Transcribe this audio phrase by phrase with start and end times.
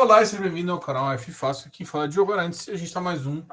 [0.00, 1.72] Olá e seja bem-vindo ao canal F Fácil.
[1.72, 3.44] Quem fala é Diogo Arantes e a gente está mais um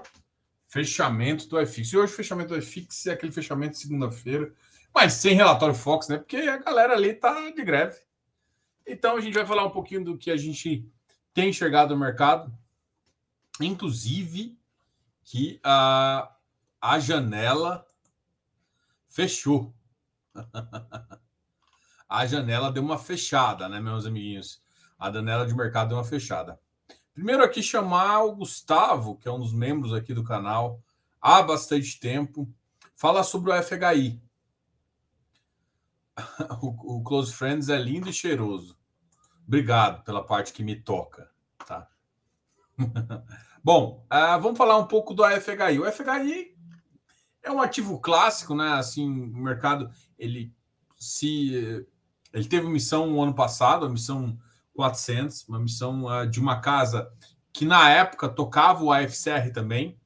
[0.68, 1.92] fechamento do FX.
[1.92, 4.54] E hoje o fechamento do FX é aquele fechamento de segunda-feira,
[4.94, 6.20] mas sem relatório Fox, né?
[6.20, 8.00] Porque a galera ali tá de greve.
[8.86, 10.88] Então a gente vai falar um pouquinho do que a gente
[11.34, 12.56] tem enxergado no mercado,
[13.60, 14.56] inclusive
[15.24, 16.32] que a,
[16.80, 17.84] a janela
[19.10, 19.74] fechou.
[22.08, 24.64] a janela deu uma fechada, né, meus amiguinhos?
[24.98, 26.60] A janela de mercado deu uma fechada.
[27.14, 30.82] Primeiro aqui chamar o Gustavo, que é um dos membros aqui do canal
[31.22, 32.48] há bastante tempo,
[32.96, 34.22] fala sobre o FHI.
[36.62, 38.78] o, Close Friends é lindo e cheiroso.
[39.48, 41.30] Obrigado pela parte que me toca,
[41.66, 41.88] tá?
[43.64, 45.80] Bom, uh, vamos falar um pouco do FHI.
[45.80, 46.56] O FHI
[47.42, 48.74] é um ativo clássico, né?
[48.74, 50.54] Assim, o mercado ele
[50.98, 51.86] se
[52.34, 54.38] ele teve missão no ano passado, a missão
[54.76, 57.10] 400, uma missão uh, de uma casa
[57.52, 59.98] que na época tocava o AFCR também,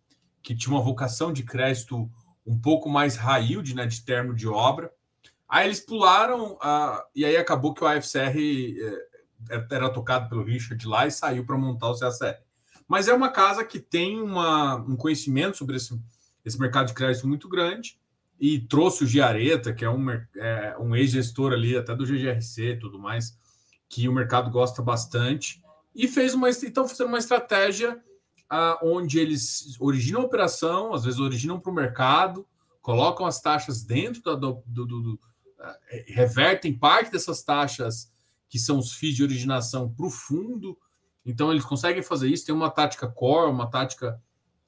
[0.42, 2.10] que tinha uma vocação de crédito
[2.46, 4.92] um pouco mais raio de, né, de termo de obra.
[5.48, 10.86] Aí eles pularam uh, e aí acabou que o AFCR eh, era tocado pelo Richard
[10.88, 12.40] lá e saiu para montar o CACR.
[12.88, 16.00] Mas é uma casa que tem uma, um conhecimento sobre esse,
[16.46, 18.00] esse mercado de crédito muito grande
[18.40, 22.80] e trouxe o Giareta, que é um, é, um ex-gestor ali, até do GGRC e
[22.80, 23.38] tudo mais,
[23.90, 25.62] que o mercado gosta bastante,
[25.94, 28.02] e fez uma estão fazendo uma estratégia
[28.50, 32.48] ah, onde eles originam a operação, às vezes originam para o mercado,
[32.82, 38.12] colocam as taxas dentro da, do, do, do, do uh, revertem parte dessas taxas
[38.48, 40.78] que são os FIIs de originação para o fundo.
[41.26, 44.20] Então eles conseguem fazer isso, tem uma tática core, uma tática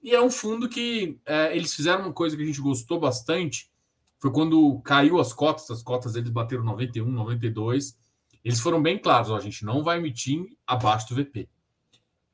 [0.03, 3.71] e é um fundo que é, eles fizeram uma coisa que a gente gostou bastante.
[4.19, 7.97] Foi quando caiu as cotas, as cotas eles bateram 91, 92.
[8.43, 11.49] Eles foram bem claros: ó, a gente não vai emitir abaixo do VP.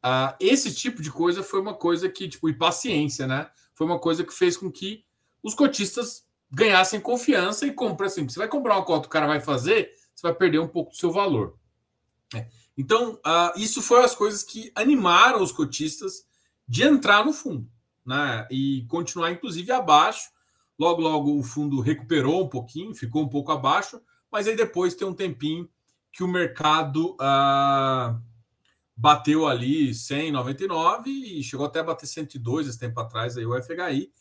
[0.02, 3.50] Ah, esse tipo de coisa foi uma coisa que, tipo, e paciência, né?
[3.74, 5.04] Foi uma coisa que fez com que
[5.44, 8.28] os cotistas ganhassem confiança e comprem assim.
[8.28, 10.98] Você vai comprar uma cota, o cara vai fazer, você vai perder um pouco do
[10.98, 11.58] seu valor.
[12.34, 12.48] É.
[12.78, 16.26] Então, ah, isso foi as coisas que animaram os cotistas
[16.68, 17.70] de entrar no fundo,
[18.06, 18.48] né?
[18.52, 20.30] E continuar, inclusive, abaixo.
[20.78, 24.00] Logo, logo o fundo recuperou um pouquinho, ficou um pouco abaixo,
[24.32, 25.68] mas aí depois tem um tempinho
[26.12, 28.20] que o mercado ah,
[28.96, 34.12] bateu ali 199 e chegou até a bater 102 esse tempo atrás, aí o FHI.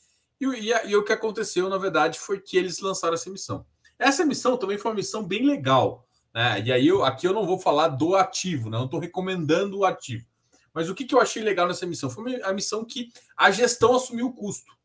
[0.41, 3.65] E, e, e, o que aconteceu, na verdade, foi que eles lançaram essa missão.
[3.99, 6.07] Essa missão também foi uma missão bem legal.
[6.35, 6.63] Né?
[6.67, 8.77] E aí, eu, aqui eu não vou falar do ativo, né?
[8.77, 10.27] não estou recomendando o ativo.
[10.75, 12.11] Mas o que, que eu achei legal nessa missão?
[12.11, 14.77] Foi a missão que a gestão assumiu o custo.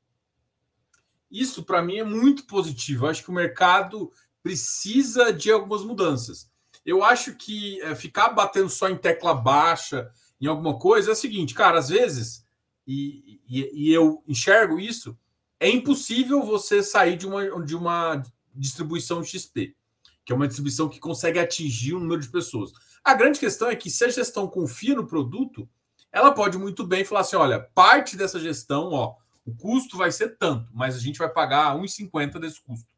[1.29, 3.06] Isso, para mim, é muito positivo.
[3.06, 4.11] Eu acho que o mercado
[4.41, 6.50] precisa de algumas mudanças.
[6.86, 11.16] Eu acho que é, ficar batendo só em tecla baixa, em alguma coisa, é o
[11.16, 12.46] seguinte, cara, às vezes,
[12.88, 15.18] e, e, e eu enxergo isso,
[15.59, 18.24] é impossível você sair de uma, de uma
[18.56, 19.75] distribuição XP,
[20.25, 22.72] que é uma distribuição que consegue atingir o número de pessoas.
[23.03, 25.70] A grande questão é que se a gestão confia no produto,
[26.12, 29.16] ela pode muito bem falar assim: olha, parte dessa gestão, ó,
[29.46, 32.91] o custo vai ser tanto, mas a gente vai pagar 1,50 desse custo.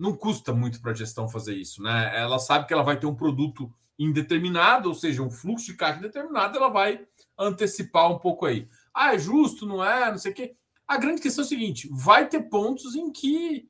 [0.00, 2.18] Não custa muito para a gestão fazer isso, né?
[2.18, 6.00] Ela sabe que ela vai ter um produto indeterminado, ou seja, um fluxo de caixa
[6.00, 7.06] determinado, ela vai
[7.38, 8.66] antecipar um pouco aí.
[8.94, 10.10] Ah, é justo, não é?
[10.10, 10.56] Não sei o quê.
[10.88, 13.68] A grande questão é o seguinte: vai ter pontos em que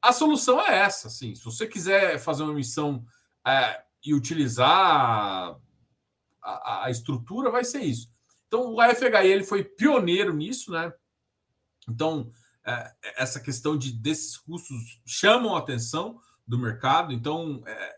[0.00, 1.08] a solução é essa.
[1.08, 3.04] Assim, se você quiser fazer uma emissão
[3.46, 5.58] é, e utilizar
[6.42, 8.10] a, a, estrutura vai ser isso.
[8.46, 10.90] Então, o AFHI ele foi pioneiro nisso, né?
[11.86, 12.30] Então,
[13.16, 17.12] essa questão de desses custos chamam a atenção do mercado.
[17.12, 17.96] Então, é,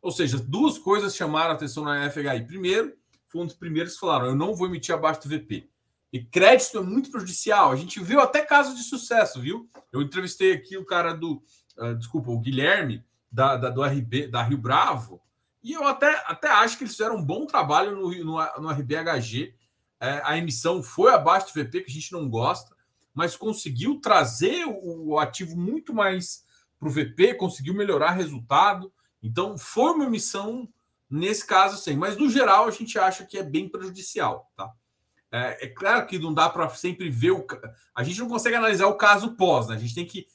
[0.00, 2.46] ou seja, duas coisas chamaram a atenção na AFHI.
[2.46, 2.96] Primeiro,
[3.28, 5.68] foi um dos primeiros que falaram: eu não vou emitir abaixo do VP.
[6.12, 7.72] E crédito é muito prejudicial.
[7.72, 9.68] A gente viu até casos de sucesso, viu?
[9.92, 11.42] Eu entrevistei aqui o cara do,
[11.76, 15.20] uh, desculpa, o Guilherme da, da, do RB da Rio Bravo.
[15.62, 19.52] E eu até, até acho que eles fizeram um bom trabalho no, no, no RBHG.
[20.00, 22.75] É, a emissão foi abaixo do VP, que a gente não gosta,
[23.16, 26.44] mas conseguiu trazer o, ativo muito mais
[26.78, 28.92] para o VP, conseguiu melhorar resultado.
[29.22, 30.68] Então, foi uma emissão
[31.08, 31.96] nesse caso, sim.
[31.96, 34.52] Mas, no geral, a gente acha que é bem prejudicial.
[34.54, 34.70] Tá?
[35.32, 37.46] É, é claro que não dá para sempre ver o.
[37.94, 39.76] A gente não consegue analisar o caso pós, né?
[39.76, 40.26] A gente tem que.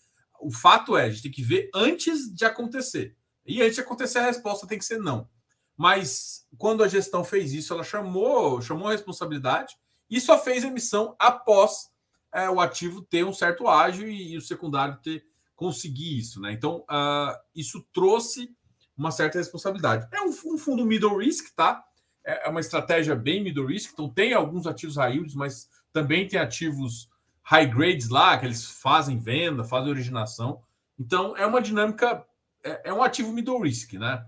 [0.42, 3.16] O fato é, a gente tem que ver antes de acontecer.
[3.46, 5.30] E antes de acontecer, a resposta tem que ser não.
[5.78, 9.76] Mas quando a gestão fez isso, ela chamou, chamou a responsabilidade
[10.10, 11.91] e só fez emissão após
[12.34, 15.26] é, o ativo ter um certo ágio e, e, o secundário ter
[15.56, 16.52] conseguir isso, né?
[16.54, 18.50] Então, uh, isso trouxe
[18.98, 20.08] uma certa responsabilidade.
[20.12, 21.84] É um, um, fundo middle risk, tá?
[22.26, 26.28] é, é uma estratégia bem middle risk, então tem alguns ativos high yields, mas também
[26.28, 27.10] tem ativos
[27.42, 30.62] high grades lá, que eles fazem venda, fazem originação.
[30.98, 32.26] Então, é uma dinâmica,
[32.64, 34.26] é, é um ativo middle risk, né?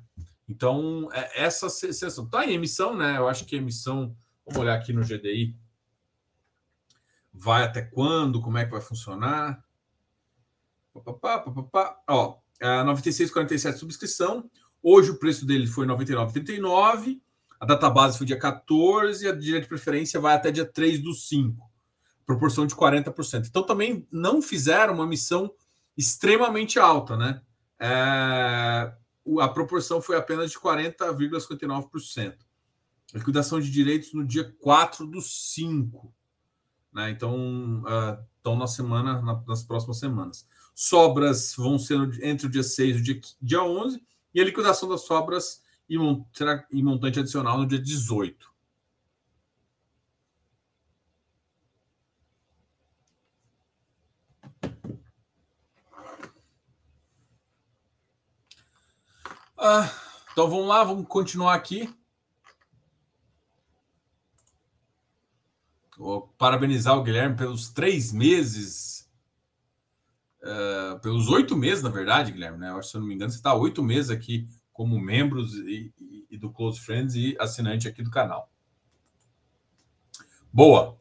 [0.47, 2.27] Então, é, essa sessão.
[2.27, 3.17] Tá em emissão, né?
[3.17, 4.15] Eu acho que a emissão,
[4.45, 5.55] vamos olhar aqui no GDI,
[7.33, 9.63] vai até quando, como é que vai funcionar.
[10.93, 11.99] Papapá, papapá.
[12.07, 14.49] Ó, é 96,47 subscrição.
[14.81, 17.19] Hoje o preço dele foi 99,39.
[17.59, 21.01] A data base foi dia 14 e a direito de preferência vai até dia 3
[21.01, 21.71] do 5,
[22.25, 23.47] proporção de 40%.
[23.47, 25.49] Então também não fizeram uma missão
[25.97, 27.41] extremamente alta, né?
[27.79, 28.93] É,
[29.39, 32.35] a proporção foi apenas de 40,59%.
[33.13, 36.13] Liquidação de direitos no dia 4 do 5.
[36.93, 37.09] Né?
[37.11, 40.47] Então, uh, estão na semana, na, nas próximas semanas.
[40.75, 44.01] Sobras vão ser entre o dia 6 e o dia, dia 11,
[44.33, 45.97] e a liquidação das sobras e
[46.33, 48.51] será em montante adicional no dia 18.
[59.57, 59.89] Ah,
[60.31, 61.93] então vamos lá, vamos continuar aqui.
[66.37, 69.09] Parabenizar o Guilherme pelos três meses,
[70.41, 72.81] uh, pelos oito meses, na verdade, Guilherme, né?
[72.81, 76.37] Se eu não me engano, você está oito meses aqui como membros e, e, e,
[76.37, 78.51] do Close Friends e assinante aqui do canal.
[80.51, 80.97] Boa.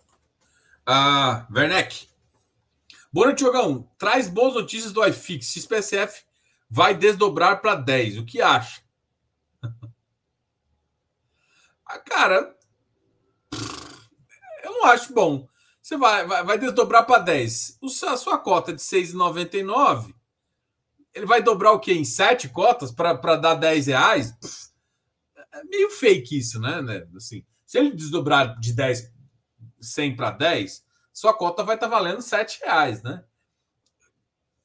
[0.89, 2.09] Uh, Werneck.
[3.13, 3.89] Boa noite, Jogão.
[3.99, 5.53] Traz boas notícias do iFix.
[5.53, 6.25] XPSF
[6.69, 8.19] vai desdobrar para 10.
[8.19, 8.83] O que acha?
[11.87, 12.57] ah, cara,
[14.83, 15.49] não acho bom.
[15.81, 17.79] Você vai, vai, vai desdobrar para 10.
[17.81, 20.15] O, a sua cota de 6,99
[21.15, 21.93] ele vai dobrar o quê?
[21.93, 24.33] Em sete cotas para dar 10 reais?
[24.33, 24.71] Pff,
[25.53, 26.81] é meio fake isso, né?
[26.81, 27.07] né?
[27.15, 29.13] Assim, se ele desdobrar de 10,
[29.81, 33.23] 100 para 10, sua cota vai estar tá valendo 7 reais, né?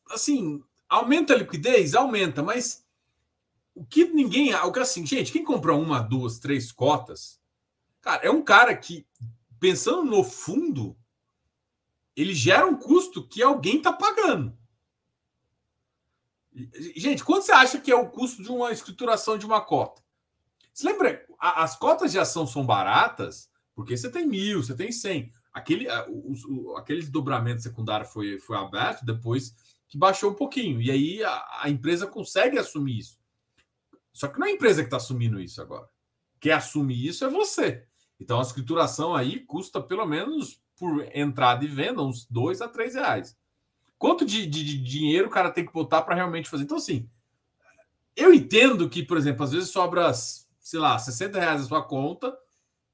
[0.09, 1.93] Assim, aumenta a liquidez?
[1.93, 2.85] Aumenta, mas
[3.75, 4.55] o que ninguém.
[4.55, 7.41] O que assim, gente, quem comprou uma, duas, três cotas,
[8.01, 9.05] cara, é um cara que,
[9.59, 10.97] pensando no fundo,
[12.15, 14.57] ele gera um custo que alguém está pagando.
[16.95, 20.01] Gente, quanto você acha que é o custo de uma escrituração de uma cota?
[20.73, 21.25] Você lembra?
[21.39, 25.31] As cotas de ação são baratas porque você tem mil, você tem cem.
[25.53, 29.53] Aquele, o, aquele dobramento secundário foi, foi aberto depois
[29.87, 30.81] que baixou um pouquinho.
[30.81, 33.19] E aí a, a empresa consegue assumir isso.
[34.11, 35.87] Só que não é a empresa que está assumindo isso agora.
[36.39, 37.87] Quem assume isso é você.
[38.19, 42.95] Então a escrituração aí custa pelo menos por entrada e venda uns dois a três
[42.95, 43.35] reais.
[43.97, 46.63] Quanto de, de, de dinheiro o cara tem que botar para realmente fazer?
[46.63, 47.09] Então, assim,
[48.15, 52.35] eu entendo que, por exemplo, às vezes sobra, sei lá, 60 reais na sua conta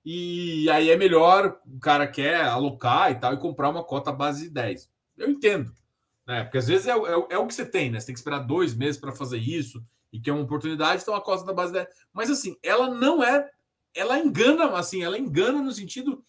[0.06, 4.44] e aí é melhor o cara quer alocar e tal e comprar uma cota base
[4.44, 4.90] de 10.
[5.18, 5.74] Eu entendo,
[6.28, 6.44] né?
[6.44, 8.00] Porque às vezes é, é, é o que você tem, né?
[8.00, 11.16] Você tem que esperar dois meses para fazer isso e que é uma oportunidade, então
[11.16, 11.88] a cota da base 10.
[12.12, 13.50] Mas assim, ela não é.
[13.94, 16.24] Ela engana, assim, ela engana no sentido.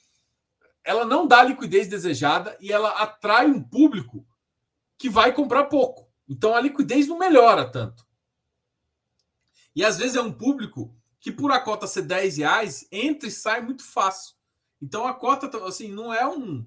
[0.83, 4.27] Ela não dá a liquidez desejada e ela atrai um público
[4.99, 6.11] que vai comprar pouco.
[6.29, 8.07] Então a liquidez não melhora tanto.
[9.75, 13.33] E às vezes é um público que, por a cota ser 10 reais, entra e
[13.33, 14.35] sai muito fácil.
[14.81, 16.67] Então a cota, assim, não é um,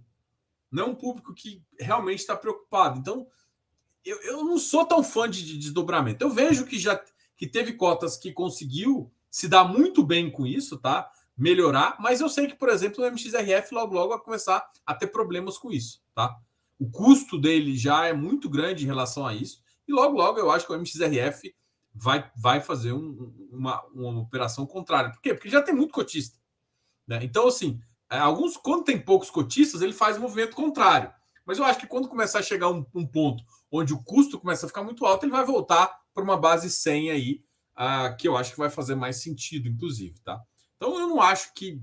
[0.72, 3.00] não é um público que realmente está preocupado.
[3.00, 3.28] Então
[4.04, 6.24] eu, eu não sou tão fã de, de desdobramento.
[6.24, 7.02] Eu vejo que já
[7.36, 11.10] que teve cotas que conseguiu se dar muito bem com isso, tá?
[11.38, 15.08] Melhorar, mas eu sei que, por exemplo, o MXRF logo logo vai começar a ter
[15.08, 16.36] problemas com isso, tá?
[16.80, 19.62] o custo dele já é muito grande em relação a isso.
[19.88, 21.56] E logo, logo, eu acho que o MXRF
[21.94, 25.12] vai, vai fazer um, uma, uma operação contrária.
[25.12, 25.34] Por quê?
[25.34, 26.38] Porque já tem muito cotista.
[27.08, 27.20] Né?
[27.24, 27.80] Então, assim,
[28.12, 31.12] é, alguns, quando tem poucos cotistas, ele faz um movimento contrário.
[31.46, 34.66] Mas eu acho que quando começar a chegar um, um ponto onde o custo começa
[34.66, 37.44] a ficar muito alto, ele vai voltar para uma base 100 aí,
[37.78, 40.42] uh, que eu acho que vai fazer mais sentido, inclusive, tá?
[40.76, 41.82] Então eu não acho que.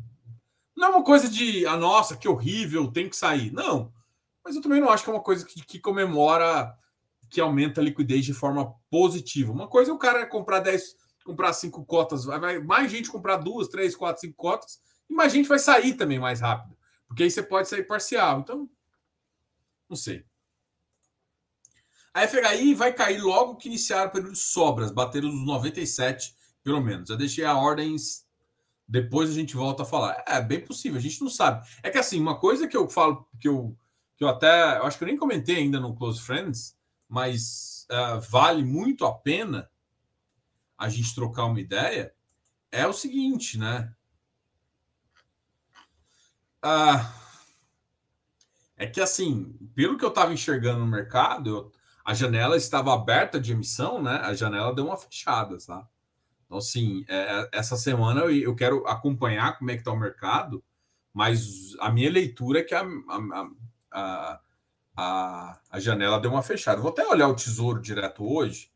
[0.76, 3.52] Não é uma coisa de, ah, nossa, que horrível, tem que sair.
[3.52, 3.92] Não
[4.44, 6.76] mas eu também não acho que é uma coisa que, que comemora,
[7.30, 9.50] que aumenta a liquidez de forma positiva.
[9.50, 13.68] Uma coisa é o cara comprar 10, comprar cinco cotas, vai mais gente comprar duas,
[13.68, 16.76] três, quatro, cinco cotas, e mais gente vai sair também mais rápido.
[17.08, 18.40] Porque aí você pode sair parcial.
[18.40, 18.68] Então,
[19.88, 20.26] não sei.
[22.14, 26.80] A FHI vai cair logo que iniciar o período de sobras, bater os 97, pelo
[26.80, 27.11] menos.
[27.11, 28.25] Eu deixei a ordens,
[28.87, 30.23] depois a gente volta a falar.
[30.26, 31.66] É bem possível, a gente não sabe.
[31.83, 33.76] É que assim, uma coisa que eu falo, que eu
[34.16, 36.78] que eu até eu acho que eu nem comentei ainda no Close Friends,
[37.09, 39.68] mas uh, vale muito a pena
[40.78, 42.14] a gente trocar uma ideia,
[42.71, 43.92] é o seguinte, né?
[46.62, 47.12] Ah,
[48.76, 51.73] é que assim, pelo que eu estava enxergando no mercado, eu,
[52.04, 54.16] a janela estava aberta de emissão, né?
[54.16, 55.88] A janela deu uma fechada, tá?
[56.44, 60.62] Então, assim, é, essa semana eu, eu, quero acompanhar como é que está o mercado,
[61.12, 63.49] mas a minha leitura é que a, a,
[63.90, 64.40] a,
[64.96, 66.80] a, a janela deu uma fechada.
[66.80, 68.70] Vou até olhar o tesouro direto hoje,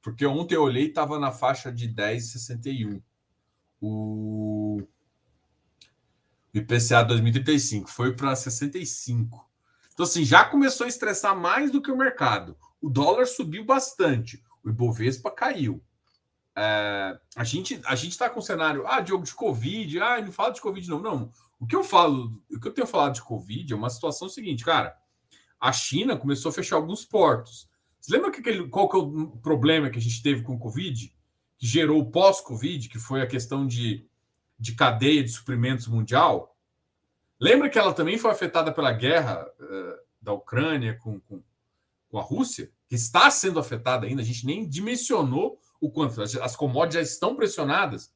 [0.00, 3.02] porque ontem eu olhei e estava na faixa de 10,61.
[3.82, 4.82] O
[6.54, 9.48] IPCA 2035 foi para 65.
[9.92, 12.56] Então, assim, já começou a estressar mais do que o mercado.
[12.80, 15.82] O dólar subiu bastante, o Ibovespa caiu.
[16.56, 20.32] É, a gente a gente está com o cenário, ah, Diogo, de Covid, ah, não
[20.32, 21.00] fala de Covid, não.
[21.00, 21.32] Não.
[21.58, 24.64] O que eu falo, o que eu tenho falado de Covid é uma situação seguinte,
[24.64, 24.96] cara.
[25.60, 27.68] A China começou a fechar alguns portos.
[28.00, 30.58] Você lembra que aquele, qual que é o problema que a gente teve com o
[30.58, 31.14] Covid?
[31.58, 34.06] Que gerou o pós-Covid, que foi a questão de,
[34.58, 36.56] de cadeia de suprimentos mundial?
[37.38, 41.42] Lembra que ela também foi afetada pela guerra uh, da Ucrânia com, com,
[42.10, 42.70] com a Rússia?
[42.88, 46.20] Que está sendo afetada ainda, a gente nem dimensionou o quanto.
[46.20, 48.12] As, commodities já estão pressionadas.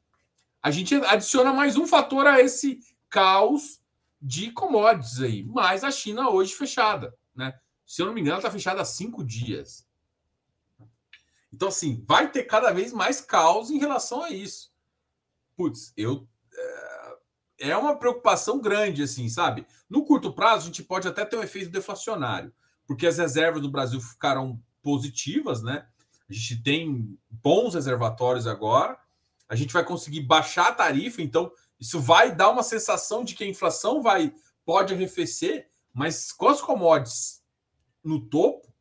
[0.63, 3.81] A gente adiciona mais um fator a esse caos
[4.21, 5.45] de commodities aí.
[5.45, 7.59] Mas a China hoje fechada, né?
[7.87, 9.87] Se eu não me engano, está fechada há cinco dias.
[11.53, 14.73] Então, assim, vai ter cada vez mais caos em relação a isso.
[15.57, 16.27] Putz, eu.
[16.53, 19.65] É, é uma preocupação grande, assim, sabe?
[19.89, 22.53] No curto prazo, a gente pode até ter um efeito deflacionário,
[22.87, 25.87] porque as reservas do Brasil ficaram positivas, né?
[26.29, 28.99] A gente tem bons reservatórios agora.
[29.49, 33.45] A gente vai conseguir baixar a tarifa, então isso vai dar uma sensação de que
[33.45, 34.33] a inflação vai
[34.64, 37.43] pode arrefecer, mas com as commodities
[38.03, 38.73] no topo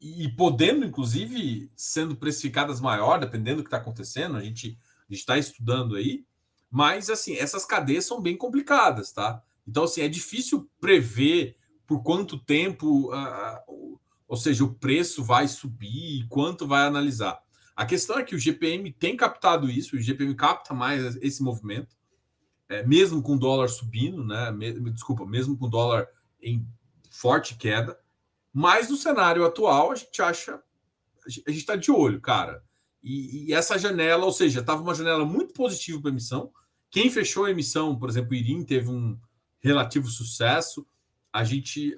[0.00, 4.78] e podendo, inclusive, sendo precificadas maior, dependendo do que está acontecendo, a gente
[5.08, 6.24] está estudando aí.
[6.70, 9.42] Mas, assim, essas cadeias são bem complicadas, tá?
[9.66, 16.20] Então, assim, é difícil prever por quanto tempo, uh, ou seja, o preço vai subir
[16.20, 17.40] e quanto vai analisar.
[17.74, 21.94] A questão é que o GPM tem captado isso, o GPM capta mais esse movimento,
[22.68, 24.50] é, mesmo com o dólar subindo, né?
[24.50, 26.08] Me, desculpa, mesmo com o dólar
[26.40, 26.66] em
[27.10, 27.98] forte queda.
[28.52, 30.60] Mas no cenário atual, a gente acha.
[31.24, 32.62] A gente está de olho, cara.
[33.02, 36.50] E, e, essa janela, ou seja, estava uma janela muito positiva para emissão.
[36.90, 39.18] Quem fechou a emissão, por exemplo, o Irim teve um
[39.60, 40.86] relativo sucesso.
[41.36, 41.94] A gente,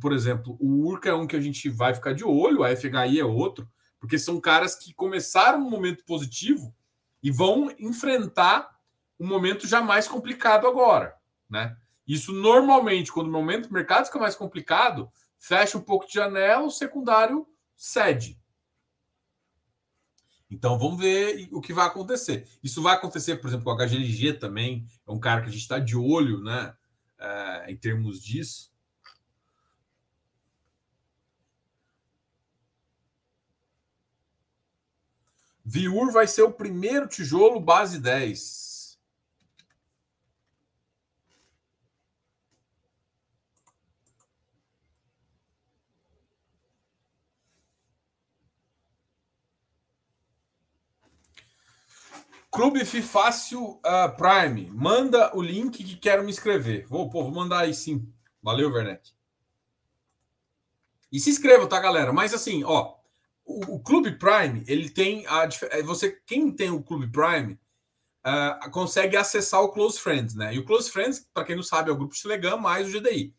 [0.00, 3.18] por exemplo, o Urca é um que a gente vai ficar de olho, a FHI
[3.18, 6.72] é outro, porque são caras que começaram um momento positivo
[7.20, 8.78] e vão enfrentar
[9.18, 11.16] um momento já mais complicado agora,
[11.50, 11.76] né?
[12.06, 16.62] Isso normalmente, quando o momento do mercado fica mais complicado, fecha um pouco de janela,
[16.62, 18.38] o secundário cede.
[20.48, 22.48] Então vamos ver o que vai acontecer.
[22.62, 24.86] Isso vai acontecer, por exemplo, com a HGLG também.
[25.04, 26.72] É um cara que a gente está de olho, né?
[27.18, 28.75] É, em termos disso.
[35.68, 38.96] Viur vai ser o primeiro tijolo base 10.
[52.48, 54.70] Clube Fifácil uh, Prime.
[54.72, 56.86] Manda o link que quero me inscrever.
[56.86, 58.08] Vou, pô, vou mandar aí sim.
[58.40, 59.10] Valeu, Werneck.
[61.10, 62.12] E se inscreva, tá, galera?
[62.12, 62.94] Mas assim, ó,
[63.46, 67.58] o, Clube Prime, ele tem a é, você quem tem o Clube Prime
[68.26, 70.54] uh, consegue acessar o Close Friends, né?
[70.54, 73.34] E o Close Friends, para quem não sabe, é o grupo Telegram mais o GDI.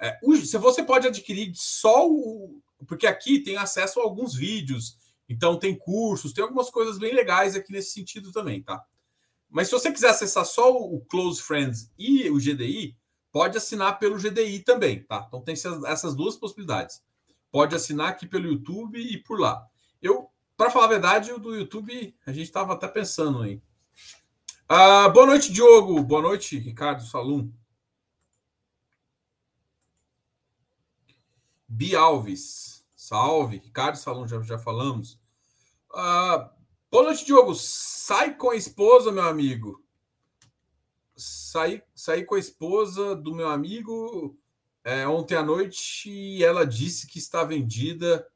[0.00, 4.96] É, se você pode adquirir só o porque aqui tem acesso a alguns vídeos,
[5.32, 8.84] então, tem cursos, tem algumas coisas bem legais aqui nesse sentido também, tá?
[9.48, 12.94] Mas se você quiser acessar só o Close Friends e o GDI,
[13.30, 15.24] pode assinar pelo GDI também, tá?
[15.26, 17.02] Então, tem essas duas possibilidades.
[17.52, 19.68] Pode assinar aqui pelo YouTube e por lá.
[20.00, 23.62] Eu, para falar a verdade, o do YouTube, a gente estava até pensando aí.
[24.66, 26.02] Ah, boa noite, Diogo.
[26.02, 27.52] Boa noite, Ricardo Salum.
[31.68, 32.86] Bi Alves.
[32.96, 33.58] Salve.
[33.58, 35.20] Ricardo Salum, já, já falamos.
[35.90, 36.48] Uh,
[36.90, 37.54] boa noite, Diogo.
[37.54, 39.84] Sai com a esposa, meu amigo.
[41.14, 44.38] Saí, saí com a esposa do meu amigo
[44.84, 48.26] é, ontem à noite ela disse que está vendida.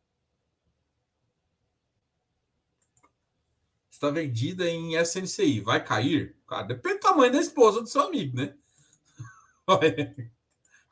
[3.91, 5.61] Está vendida em SNCI.
[5.61, 6.37] Vai cair?
[6.47, 8.55] Cara, depende do tamanho da esposa do seu amigo, né?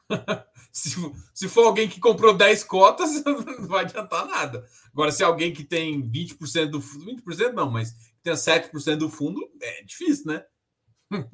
[0.73, 0.97] se,
[1.33, 4.67] se for alguém que comprou 10 cotas, não vai adiantar nada.
[4.93, 9.09] Agora, se é alguém que tem 20% do fundo, 20% não, mas tem 7% do
[9.09, 10.45] fundo, é difícil, né?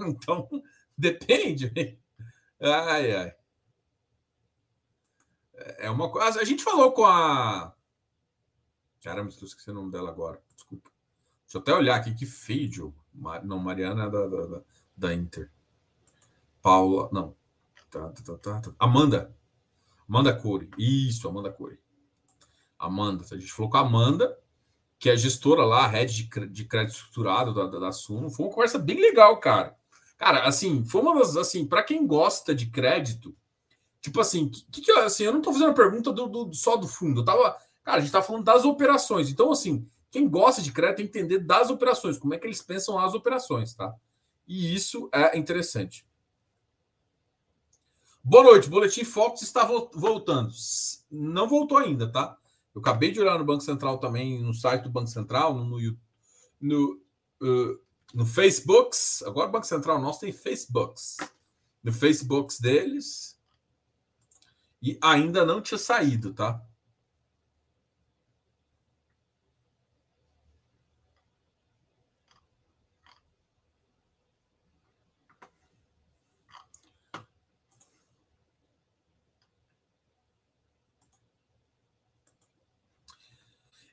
[0.00, 0.48] Então,
[0.96, 1.98] depende.
[2.60, 3.34] Ai, ai.
[5.78, 6.40] É uma coisa.
[6.40, 7.74] A gente falou com a.
[9.02, 10.42] Caramba, estou esquecendo o nome dela agora.
[10.54, 10.90] Desculpa.
[11.44, 12.14] Deixa eu até olhar aqui.
[12.14, 13.04] Que feio, Diogo.
[13.44, 14.62] Não, Mariana é da, da,
[14.96, 15.50] da, Inter.
[16.62, 17.08] Paula.
[17.12, 17.36] Não.
[17.90, 19.34] Tá, tá, tá, tá, Amanda.
[20.08, 20.70] Amanda Core.
[20.78, 21.78] Isso, Amanda Core.
[22.78, 23.24] Amanda.
[23.30, 24.38] A gente falou com a Amanda,
[24.98, 28.30] que é gestora lá, head de, de crédito estruturado da, da, da Suno.
[28.30, 29.76] Foi uma conversa bem legal, cara.
[30.16, 31.36] Cara, assim, foi uma das.
[31.36, 33.36] Assim, para quem gosta de crédito,
[34.00, 36.88] tipo assim, que, que assim, eu não tô fazendo a pergunta do, do, só do
[36.88, 37.20] fundo.
[37.20, 37.56] Eu tava.
[37.82, 39.30] Cara, a gente tá falando das operações.
[39.30, 42.60] Então, assim, quem gosta de crédito tem que entender das operações, como é que eles
[42.60, 43.94] pensam as operações, tá?
[44.46, 46.04] E isso é interessante.
[48.22, 48.68] Boa noite.
[48.68, 50.52] Boletim Fox está voltando.
[51.10, 52.36] Não voltou ainda, tá?
[52.74, 55.78] Eu acabei de olhar no Banco Central também, no site do Banco Central, no,
[56.60, 57.00] no,
[57.40, 57.80] uh,
[58.12, 58.96] no Facebook.
[59.24, 61.00] Agora o Banco Central nosso tem Facebook.
[61.82, 63.39] No Facebook deles.
[64.82, 66.64] E ainda não tinha saído, tá?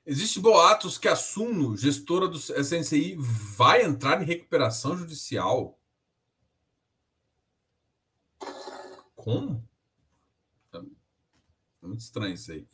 [0.10, 3.18] Existe boatos que a Suno, gestora do SNCI,
[3.58, 5.78] vai entrar em recuperação judicial.
[9.18, 9.68] Como?
[11.82, 12.68] É muito estranho isso aí.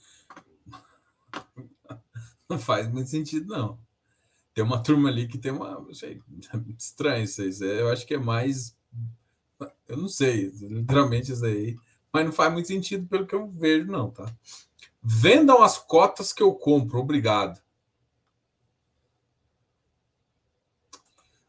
[2.50, 3.80] Não faz muito sentido, não.
[4.54, 5.80] Tem uma turma ali que tem uma.
[5.80, 6.22] Não sei,
[6.54, 7.80] é estranho isso aí.
[7.80, 8.78] Eu acho que é mais.
[9.88, 11.76] Eu não sei, literalmente isso aí.
[12.12, 14.32] Mas não faz muito sentido pelo que eu vejo, não, tá?
[15.02, 17.00] Vendam as cotas que eu compro.
[17.00, 17.60] Obrigado.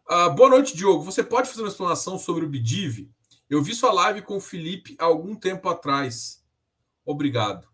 [0.09, 1.03] Ah, boa noite, Diogo.
[1.03, 3.11] Você pode fazer uma explanação sobre o Bidiv?
[3.49, 6.44] Eu vi sua live com o Felipe há algum tempo atrás.
[7.05, 7.69] Obrigado.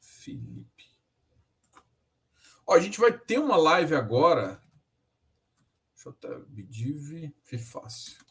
[0.00, 0.90] Felipe.
[2.66, 4.60] Ó, a gente vai ter uma live agora.
[5.94, 6.38] Deixa eu até.
[6.48, 7.32] Bidiv.
[7.58, 8.26] Fácil.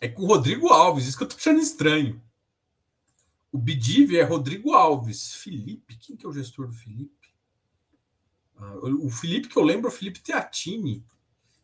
[0.00, 2.22] É com o Rodrigo Alves, isso que eu tô achando estranho.
[3.50, 5.34] O Bidiv é Rodrigo Alves.
[5.34, 7.34] Felipe, quem que é o gestor do Felipe?
[8.60, 11.04] Ah, o Felipe que eu lembro é o Felipe Teatini.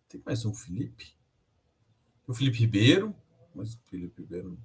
[0.09, 1.17] Tem mais um Felipe?
[2.27, 3.15] O Felipe Ribeiro.
[3.55, 4.59] Mas o Felipe Ribeiro.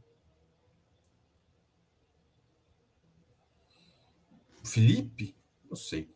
[4.64, 5.36] Felipe?
[5.68, 6.10] Não sei.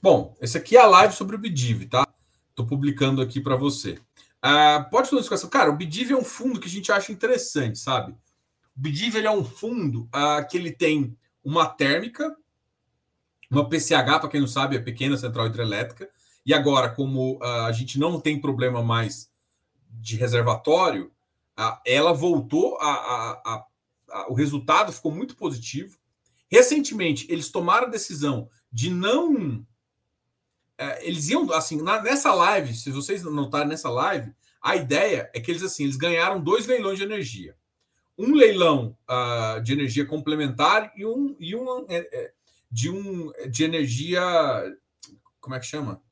[0.00, 2.06] Bom, esse aqui é a live sobre o Bidiv, tá?
[2.54, 3.98] Tô publicando aqui para você.
[4.44, 5.50] Uh, pode fazer discussão.
[5.50, 8.12] Cara, o Bidiv é um fundo que a gente acha interessante, sabe?
[8.12, 12.36] O Bidiv é um fundo uh, que ele tem uma térmica,
[13.50, 16.08] uma PCH, para quem não sabe, é pequena central hidrelétrica.
[16.46, 19.30] E agora, como uh, a gente não tem problema mais
[19.90, 21.12] de reservatório,
[21.84, 23.64] ela voltou a, a,
[24.08, 25.98] a, o resultado ficou muito positivo.
[26.48, 29.66] Recentemente, eles tomaram a decisão de não
[30.80, 34.32] é, eles iam assim nessa live, se vocês notarem nessa live,
[34.62, 37.54] a ideia é que eles assim eles ganharam dois leilões de energia,
[38.16, 42.32] um leilão uh, de energia complementar e um e um é, é,
[42.70, 44.22] de um de energia
[45.40, 46.02] como é que chama?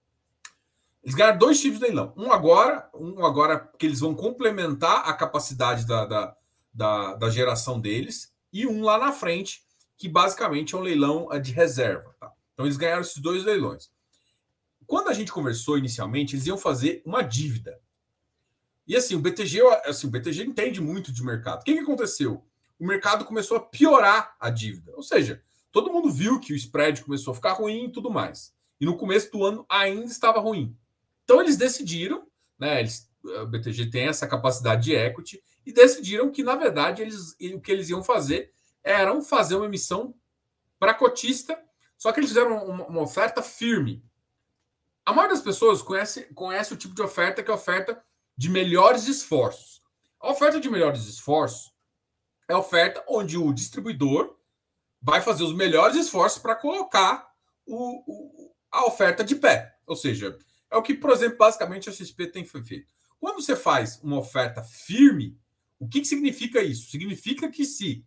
[1.02, 2.12] Eles ganharam dois tipos de leilão.
[2.16, 6.36] Um agora, um agora que eles vão complementar a capacidade da, da,
[6.72, 9.62] da, da geração deles, e um lá na frente,
[9.96, 12.14] que basicamente é um leilão de reserva.
[12.18, 12.32] Tá?
[12.52, 13.90] Então eles ganharam esses dois leilões.
[14.86, 17.78] Quando a gente conversou inicialmente, eles iam fazer uma dívida.
[18.86, 21.60] E assim, o BTG, assim, o BTG entende muito de mercado.
[21.60, 22.44] O que, que aconteceu?
[22.78, 24.92] O mercado começou a piorar a dívida.
[24.96, 25.42] Ou seja,
[25.72, 28.52] todo mundo viu que o spread começou a ficar ruim e tudo mais.
[28.80, 30.76] E no começo do ano ainda estava ruim.
[31.24, 32.26] Então eles decidiram,
[32.58, 32.80] né?
[32.80, 37.60] Eles, o BTG tem essa capacidade de equity e decidiram que, na verdade, eles, o
[37.60, 38.52] que eles iam fazer
[38.82, 40.14] era fazer uma emissão
[40.78, 41.60] para cotista,
[41.98, 44.02] só que eles fizeram uma, uma oferta firme.
[45.04, 48.02] A maioria das pessoas conhece, conhece o tipo de oferta que é a oferta
[48.36, 49.82] de melhores esforços.
[50.20, 51.72] A oferta de melhores esforços
[52.48, 54.37] é a oferta onde o distribuidor
[55.00, 57.28] vai fazer os melhores esforços para colocar
[57.66, 59.76] o, o, a oferta de pé.
[59.86, 60.38] Ou seja,
[60.70, 62.92] é o que, por exemplo, basicamente a XP tem feito.
[63.18, 65.38] Quando você faz uma oferta firme,
[65.78, 66.90] o que, que significa isso?
[66.90, 68.04] Significa que se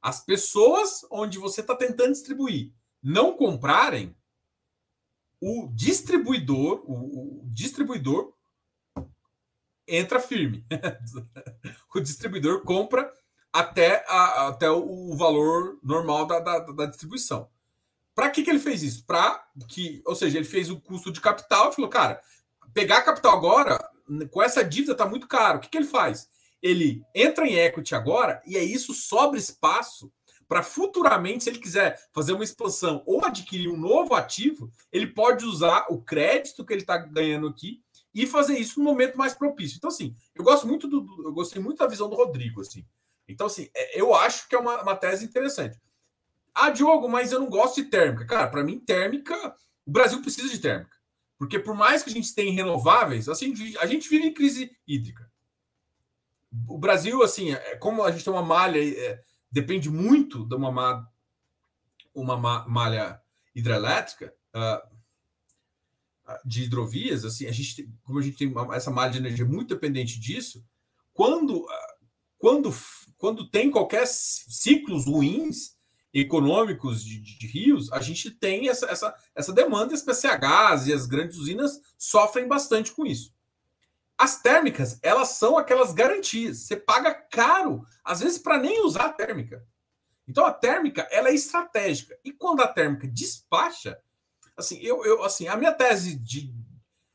[0.00, 4.16] as pessoas onde você está tentando distribuir não comprarem,
[5.40, 8.32] o distribuidor, o, o distribuidor
[9.86, 10.64] entra firme.
[11.94, 13.12] o distribuidor compra
[13.52, 17.48] até, a, até o valor normal da, da, da, distribuição.
[18.14, 19.04] Para que, que ele fez isso?
[19.04, 22.20] Para que, ou seja, ele fez o custo de capital e falou, cara,
[22.72, 23.78] pegar capital agora,
[24.30, 25.58] com essa dívida tá muito caro.
[25.58, 26.28] O que, que ele faz?
[26.62, 30.12] Ele entra em equity agora e é isso sobra espaço
[30.52, 35.46] para futuramente, se ele quiser fazer uma expansão ou adquirir um novo ativo, ele pode
[35.46, 37.80] usar o crédito que ele está ganhando aqui
[38.14, 39.78] e fazer isso no momento mais propício.
[39.78, 42.84] Então, assim, eu gosto muito do, eu gostei muito da visão do Rodrigo, assim.
[43.28, 45.80] Então, assim, é, eu acho que é uma, uma tese interessante.
[46.54, 48.26] Ah, Diogo, mas eu não gosto de térmica.
[48.26, 49.34] Cara, para mim, térmica,
[49.86, 50.96] o Brasil precisa de térmica.
[51.38, 55.30] Porque por mais que a gente tenha renováveis, assim, a gente vive em crise hídrica.
[56.68, 61.08] O Brasil, assim, é, como a gente tem uma malha, é, depende muito de uma,
[62.14, 63.20] uma malha
[63.54, 64.92] hidrelétrica, uh,
[66.44, 70.18] de hidrovias, assim, a gente, como a gente tem essa malha de energia muito dependente
[70.18, 70.64] disso,
[71.12, 71.66] quando,
[72.38, 72.72] quando,
[73.22, 75.76] quando tem qualquer ciclos ruins
[76.12, 80.92] econômicos de, de, de rios, a gente tem essa, essa, essa demanda, as PCHs e
[80.92, 83.32] as grandes usinas sofrem bastante com isso.
[84.18, 86.66] As térmicas, elas são aquelas garantias.
[86.66, 89.64] Você paga caro, às vezes, para nem usar a térmica.
[90.26, 92.18] Então, a térmica, ela é estratégica.
[92.24, 93.96] E quando a térmica despacha,
[94.56, 96.52] assim, eu, eu assim, a minha tese de,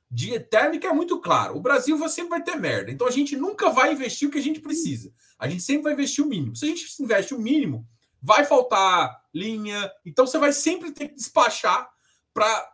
[0.09, 1.51] de térmica é muito clara.
[1.51, 2.91] O Brasil sempre vai ter merda.
[2.91, 5.13] Então a gente nunca vai investir o que a gente precisa.
[5.37, 6.55] A gente sempre vai investir o mínimo.
[6.55, 7.87] Se a gente investe o mínimo,
[8.21, 9.91] vai faltar linha.
[10.05, 11.89] Então você vai sempre ter que despachar
[12.33, 12.73] para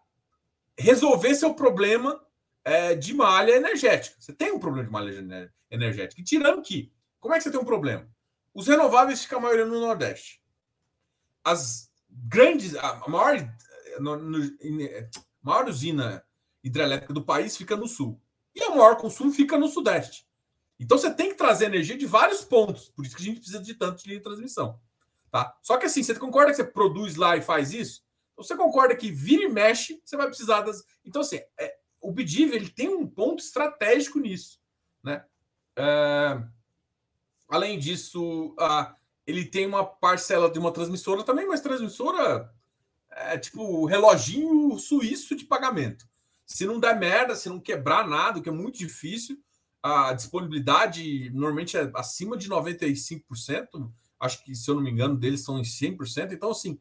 [0.78, 2.22] resolver seu problema
[2.64, 4.16] é, de malha energética.
[4.20, 6.22] Você tem um problema de malha energética.
[6.22, 8.08] E tirando que, como é que você tem um problema?
[8.54, 10.42] Os renováveis ficam a maioria no Nordeste.
[11.44, 13.36] As grandes, a maior
[14.00, 15.10] no, no, a
[15.42, 16.24] maior usina
[16.64, 18.20] hidrelétrica do país fica no sul.
[18.56, 20.26] E o maior consumo fica no sudeste.
[20.84, 22.90] Então você tem que trazer energia de vários pontos.
[22.90, 24.80] Por isso que a gente precisa de tanto de transmissão.
[25.32, 25.56] Tá?
[25.62, 28.04] Só que assim, você concorda que você produz lá e faz isso?
[28.34, 30.84] Então, você concorda que vira e mexe, você vai precisar das.
[31.06, 34.60] Então, assim, é, o BDIV ele tem um ponto estratégico nisso.
[35.04, 35.24] Né?
[35.76, 36.44] É...
[37.48, 38.96] Além disso, a...
[39.26, 42.54] ele tem uma parcela de uma transmissora também, mas transmissora
[43.10, 46.08] é tipo o reloginho suíço de pagamento.
[46.46, 49.38] Se não der merda, se não quebrar nada, que é muito difícil,
[49.84, 53.92] a disponibilidade normalmente é acima de 95%.
[54.18, 56.32] Acho que, se eu não me engano, deles são em 100%.
[56.32, 56.80] Então, assim,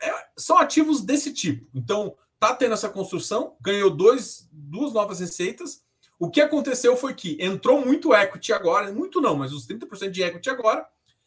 [0.00, 1.68] é, são ativos desse tipo.
[1.74, 5.82] Então, tá tendo essa construção, ganhou dois, duas novas receitas.
[6.16, 10.22] O que aconteceu foi que entrou muito equity agora, muito não, mas os 30% de
[10.22, 10.86] equity agora,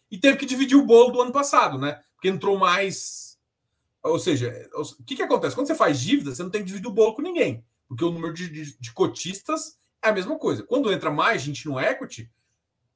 [0.09, 2.01] e teve que dividir o bolo do ano passado, né?
[2.15, 3.31] Porque entrou mais
[4.03, 5.53] ou seja, o que, que acontece?
[5.53, 8.09] Quando você faz dívida, você não tem que dividir o bolo com ninguém, porque o
[8.09, 10.63] número de, de, de cotistas é a mesma coisa.
[10.63, 12.31] Quando entra mais gente no equity,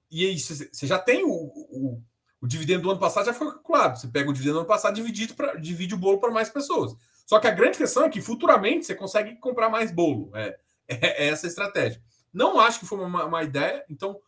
[0.09, 2.01] e aí você já tem o, o,
[2.41, 3.99] o, dividendo do ano passado já foi calculado.
[3.99, 6.95] Você pega o dividendo do ano passado divide, pra, divide o bolo para mais pessoas.
[7.25, 10.31] Só que a grande questão é que futuramente você consegue comprar mais bolo.
[10.35, 12.01] É, é, é essa a estratégia.
[12.33, 14.19] Não acho que foi uma, uma, ideia, então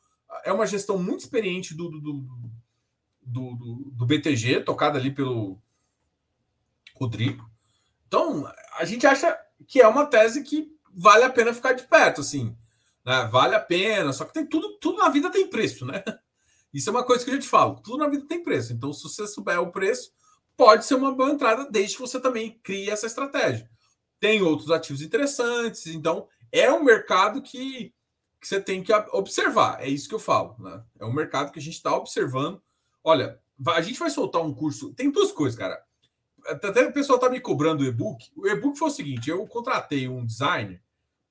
[0.44, 2.00] é uma gestão muito experiente do, do,
[3.22, 5.62] do, do, do BTG, tocada ali pelo,
[6.98, 7.50] Rodrigo.
[8.08, 9.38] Então, a gente acha
[9.68, 12.58] que é uma tese que vale a pena ficar de perto, assim.
[13.08, 13.26] Né?
[13.32, 16.04] Vale a pena, só que tem tudo, tudo na vida tem preço, né?
[16.74, 18.74] Isso é uma coisa que a gente fala, tudo na vida tem preço.
[18.74, 20.12] Então, se você souber o preço,
[20.58, 23.70] pode ser uma boa entrada, desde que você também crie essa estratégia.
[24.20, 27.94] Tem outros ativos interessantes, então é um mercado que,
[28.42, 29.82] que você tem que observar.
[29.82, 30.84] É isso que eu falo, né?
[31.00, 32.62] É um mercado que a gente está observando.
[33.02, 34.94] Olha, a gente vai soltar um curso.
[34.94, 35.82] Tem duas coisas, cara
[36.46, 38.32] até o pessoal tá me cobrando o e-book.
[38.34, 40.82] O e-book foi o seguinte: eu contratei um designer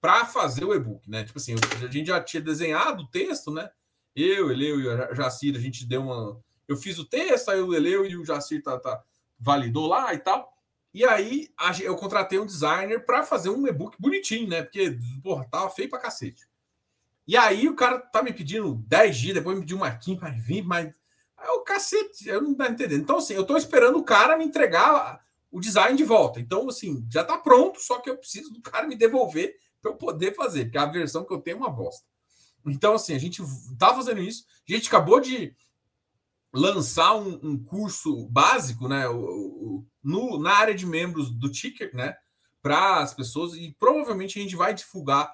[0.01, 1.25] para fazer o e-book, né?
[1.25, 3.71] Tipo assim, a gente já tinha desenhado o texto, né?
[4.15, 6.41] Eu, Eleu e o Jacir, a gente deu uma.
[6.67, 9.03] Eu fiz o texto, aí o Eleu e o Jacir tá, tá,
[9.39, 10.53] validou lá e tal.
[10.93, 11.51] E aí
[11.83, 14.63] eu contratei um designer para fazer um e-book bonitinho, né?
[14.63, 16.47] Porque, porra, tava feio pra cacete.
[17.27, 20.43] E aí o cara tá me pedindo 10 dias, depois me pediu uma quinta, mas
[20.43, 20.95] vim, mas
[21.39, 23.03] é o cacete, eu não tô entendendo.
[23.03, 26.41] Então, assim, eu estou esperando o cara me entregar o design de volta.
[26.41, 29.97] Então, assim, já está pronto, só que eu preciso do cara me devolver para eu
[29.97, 32.05] poder fazer, porque a versão que eu tenho é uma bosta.
[32.67, 34.45] Então, assim, a gente está fazendo isso.
[34.69, 35.55] A gente acabou de
[36.53, 41.95] lançar um, um curso básico, né, o, o, no, na área de membros do Ticker,
[41.95, 42.17] né,
[42.63, 45.33] para as pessoas, e provavelmente a gente vai divulgar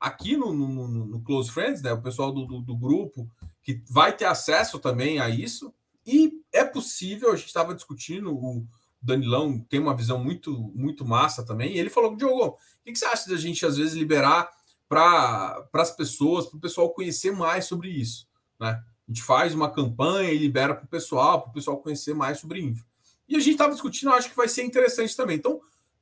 [0.00, 3.30] aqui no, no, no Close Friends, né, o pessoal do, do, do grupo
[3.62, 5.72] que vai ter acesso também a isso.
[6.04, 8.66] E é possível, a gente estava discutindo, o
[9.00, 11.74] Danilão tem uma visão muito, muito massa também.
[11.74, 14.50] E ele falou: Diogo, o que, você acha da gente às vezes liberar
[14.88, 18.26] para as pessoas, para o pessoal conhecer mais sobre isso?
[18.60, 18.70] Né?
[18.70, 22.38] A gente faz uma campanha e libera para o pessoal, para o pessoal conhecer mais
[22.38, 22.84] sobre info.
[23.28, 25.36] E a gente estava discutindo, acho que vai ser interessante também.
[25.36, 25.60] Então,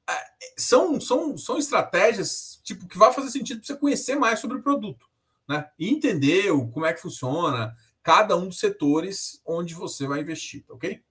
[0.08, 0.14] é,
[0.56, 4.62] são, são, são estratégias tipo que vai fazer sentido para você conhecer mais sobre o
[4.62, 5.06] produto,
[5.48, 5.70] né?
[5.78, 10.74] E entender como é que funciona cada um dos setores onde você vai investir, tá
[10.74, 11.02] ok?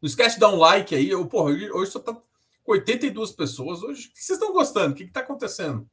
[0.00, 1.08] Não esquece de dar um like aí.
[1.08, 2.16] Eu, porra, hoje só tá
[2.68, 3.82] 82 pessoas.
[3.82, 4.92] Hoje, o que vocês estão gostando?
[4.92, 5.88] O que está acontecendo?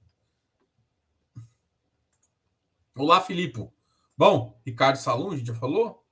[2.96, 3.70] Olá, Filipe.
[4.18, 6.06] Bom, Ricardo Salum, a gente já falou.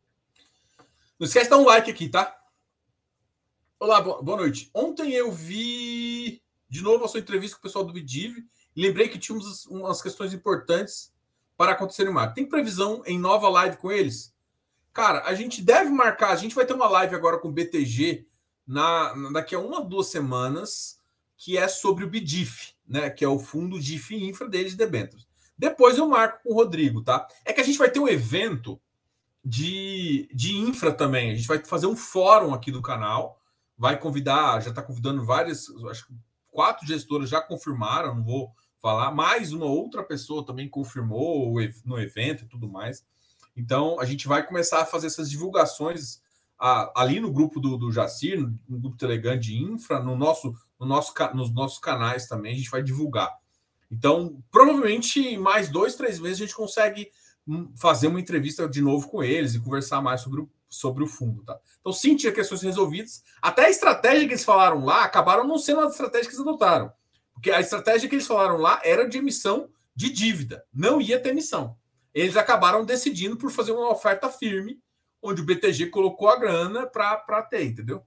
[1.20, 2.38] Não esquece de dar um like aqui, tá?
[3.80, 4.70] Olá, boa noite.
[4.74, 8.38] Ontem eu vi de novo a sua entrevista com o pessoal do Bidiv
[8.76, 11.14] e lembrei que tínhamos umas questões importantes
[11.58, 12.34] para acontecer no mar.
[12.34, 14.34] Tem previsão em nova live com eles?
[14.94, 18.28] Cara, a gente deve marcar, a gente vai ter uma live agora com o BTG
[18.66, 21.00] na, daqui a uma duas semanas,
[21.38, 23.10] que é sobre o BDIF, né?
[23.10, 25.28] Que é o fundo DIF Infra deles de debêntures.
[25.58, 27.28] Depois eu marco com o Rodrigo, tá?
[27.46, 28.80] É que a gente vai ter um evento
[29.44, 31.32] de, de infra também.
[31.32, 33.40] A gente vai fazer um fórum aqui do canal
[33.78, 36.14] vai convidar, já está convidando várias, acho que
[36.52, 42.44] quatro gestoras já confirmaram, não vou falar, mais uma outra pessoa também confirmou no evento
[42.44, 43.06] e tudo mais.
[43.56, 46.22] Então, a gente vai começar a fazer essas divulgações
[46.60, 50.54] a, ali no grupo do, do Jacir, no, no, grupo Telegram de Infra, no nosso,
[50.80, 53.32] no nosso, nos nossos canais também, a gente vai divulgar.
[53.92, 57.10] Então, provavelmente, mais dois, três meses a gente consegue
[57.48, 61.08] hum, fazer uma entrevista de novo com eles e conversar mais sobre o sobre o
[61.08, 61.60] fundo, tá?
[61.80, 63.24] Então, sim, tinha questões resolvidas.
[63.40, 66.92] Até a estratégia que eles falaram lá acabaram não sendo a estratégia que eles adotaram.
[67.34, 71.30] Porque a estratégia que eles falaram lá era de emissão de dívida, não ia ter
[71.30, 71.78] emissão.
[72.14, 74.80] Eles acabaram decidindo por fazer uma oferta firme,
[75.24, 78.06] onde o BTG colocou a grana para ter, entendeu?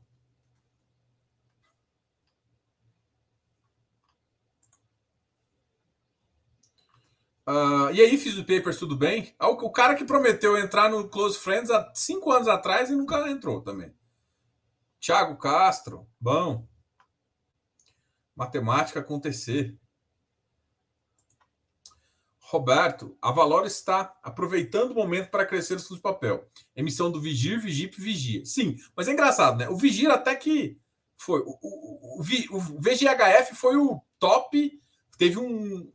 [7.48, 9.33] Uh, e aí, fiz o Papers, tudo bem?
[9.38, 13.31] Ah, o cara que prometeu entrar no Close Friends há cinco anos atrás e nunca
[13.31, 13.94] entrou também.
[14.98, 16.66] Tiago Castro, bom.
[18.35, 19.79] Matemática acontecer.
[22.48, 26.48] Roberto, a Valor está aproveitando o momento para crescer os de papel.
[26.76, 28.44] Emissão do Vigir, Vigip, Vigia.
[28.44, 29.68] Sim, mas é engraçado, né?
[29.68, 30.78] O Vigir até que
[31.18, 31.40] foi.
[31.40, 34.80] O, o, o, o VGHF foi o top,
[35.18, 35.90] teve um,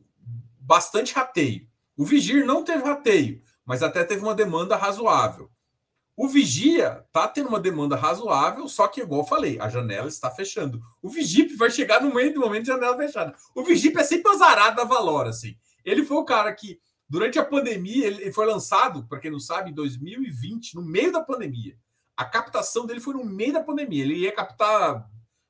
[0.60, 1.66] bastante rateio.
[1.96, 5.50] O Vigir não teve rateio, mas até teve uma demanda razoável.
[6.14, 10.30] O Vigia está tendo uma demanda razoável, só que, igual eu falei, a janela está
[10.30, 10.82] fechando.
[11.00, 13.34] O Vigip vai chegar no meio do momento de janela fechada.
[13.54, 15.56] O Vigip é sempre azarado da Valor, assim.
[15.84, 19.70] Ele foi o cara que, durante a pandemia, ele foi lançado, para quem não sabe,
[19.70, 21.76] em 2020, no meio da pandemia.
[22.16, 24.04] A captação dele foi no meio da pandemia.
[24.04, 25.08] Ele ia captar,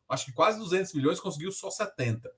[0.08, 2.30] acho que quase 200 milhões, conseguiu só 70.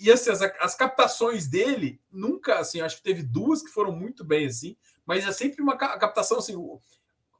[0.00, 4.24] E assim, as, as, captações dele, nunca, assim, acho que teve duas que foram muito
[4.24, 6.80] bem, assim, mas é sempre uma captação, assim, o,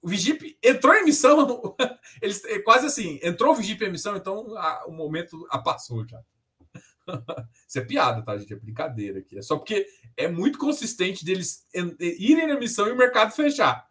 [0.01, 1.77] o Vigip entrou em emissão,
[2.23, 6.07] eles é quase assim, entrou o Vigip em emissão, então a, o momento a passou
[6.07, 6.23] já.
[7.67, 8.53] Isso é piada, tá, gente?
[8.53, 9.39] É brincadeira aqui.
[9.39, 11.65] É só porque é muito consistente deles
[12.01, 13.87] irem na emissão e o mercado fechar.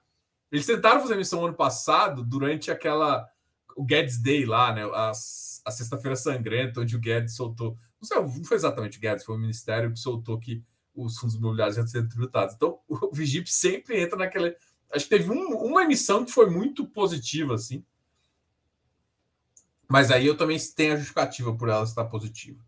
[0.51, 3.27] Eles tentaram fazer emissão ano passado, durante aquela.
[3.75, 4.83] O Guedes Day lá, né?
[4.93, 9.25] As, a Sexta-feira Sangrenta, onde o Guedes soltou não, sei, não foi exatamente o Guedes,
[9.25, 12.55] foi o Ministério que soltou que os fundos imobiliários iam ser tributados.
[12.55, 14.53] Então, o Vigip sempre entra naquela.
[14.91, 17.83] Acho que teve um, uma emissão que foi muito positiva, assim.
[19.87, 22.63] Mas aí eu também tenho a justificativa por ela estar positiva.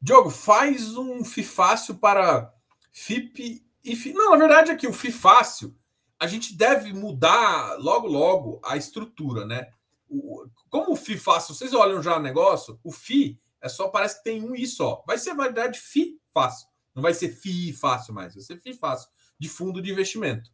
[0.00, 2.52] Diogo, faz um FIFácil para
[2.92, 4.12] FIP e FI...
[4.12, 5.76] Não, na verdade, aqui o FIFácil,
[6.18, 9.68] a gente deve mudar logo, logo a estrutura, né?
[10.08, 14.24] O, como o FIFácil, vocês olham já o negócio, o FI é só, parece que
[14.24, 15.02] tem um I só.
[15.06, 16.68] Vai ser a variedade FI fácil.
[16.94, 19.08] Não vai ser FI fácil mais, vai ser FI fácil,
[19.38, 20.50] de fundo de investimento.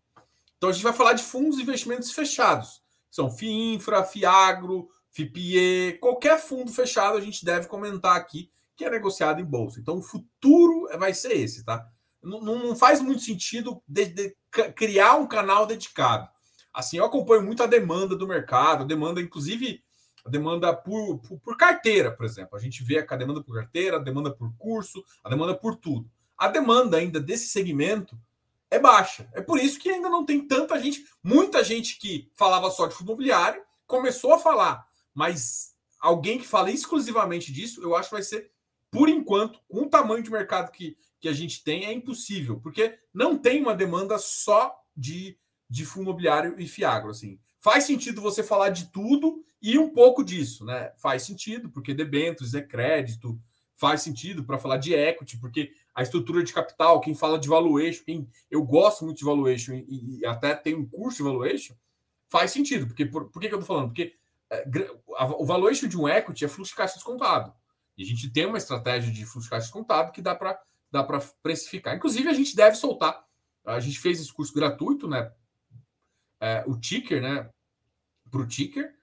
[0.57, 2.83] Então a gente vai falar de fundos de investimentos fechados.
[3.11, 8.85] São FI Infra, FI Agro, FIPIE, qualquer fundo fechado a gente deve comentar aqui que
[8.85, 9.81] é negociado em bolsa.
[9.81, 11.87] Então o futuro vai ser esse, tá?
[12.23, 14.37] Não, não faz muito sentido de, de
[14.75, 16.29] criar um canal dedicado.
[16.73, 19.83] Assim, eu acompanho muito a demanda do mercado, a demanda, inclusive,
[20.25, 22.57] a demanda por, por, por, carteira, por exemplo.
[22.57, 26.11] A gente vê a demanda por carteira, a demanda por curso, a demanda por tudo.
[26.37, 28.19] A demanda ainda desse segmento
[28.71, 29.29] é baixa.
[29.35, 32.95] É por isso que ainda não tem tanta gente, muita gente que falava só de
[32.95, 34.85] fundo imobiliário começou a falar,
[35.15, 38.51] mas alguém que fala exclusivamente disso, eu acho que vai ser,
[38.95, 42.97] por enquanto, com o tamanho de mercado que, que a gente tem, é impossível, porque
[43.13, 45.37] não tem uma demanda só de,
[45.69, 47.11] de fundo imobiliário e fiagro.
[47.11, 47.41] Assim.
[47.61, 50.93] Faz sentido você falar de tudo e um pouco disso, né?
[50.97, 53.37] Faz sentido, porque debêntures é crédito,
[53.75, 58.05] faz sentido para falar de equity, porque a estrutura de capital, quem fala de valuation,
[58.05, 61.75] quem eu gosto muito de valuation e, e até tem um curso de valuation,
[62.29, 62.87] faz sentido.
[62.87, 63.89] Porque por, por que, que eu estou falando?
[63.89, 64.15] Porque
[64.51, 64.65] é,
[65.37, 67.53] o valuation de um equity é fluxo de caixa descontado.
[67.97, 71.03] E a gente tem uma estratégia de fluxo de caixa descontado que dá para dá
[71.03, 71.97] para precificar.
[71.97, 73.25] Inclusive, a gente deve soltar.
[73.65, 75.33] A gente fez esse curso gratuito, né?
[76.41, 77.51] É, o ticker, né?
[78.31, 78.95] Para o ticker.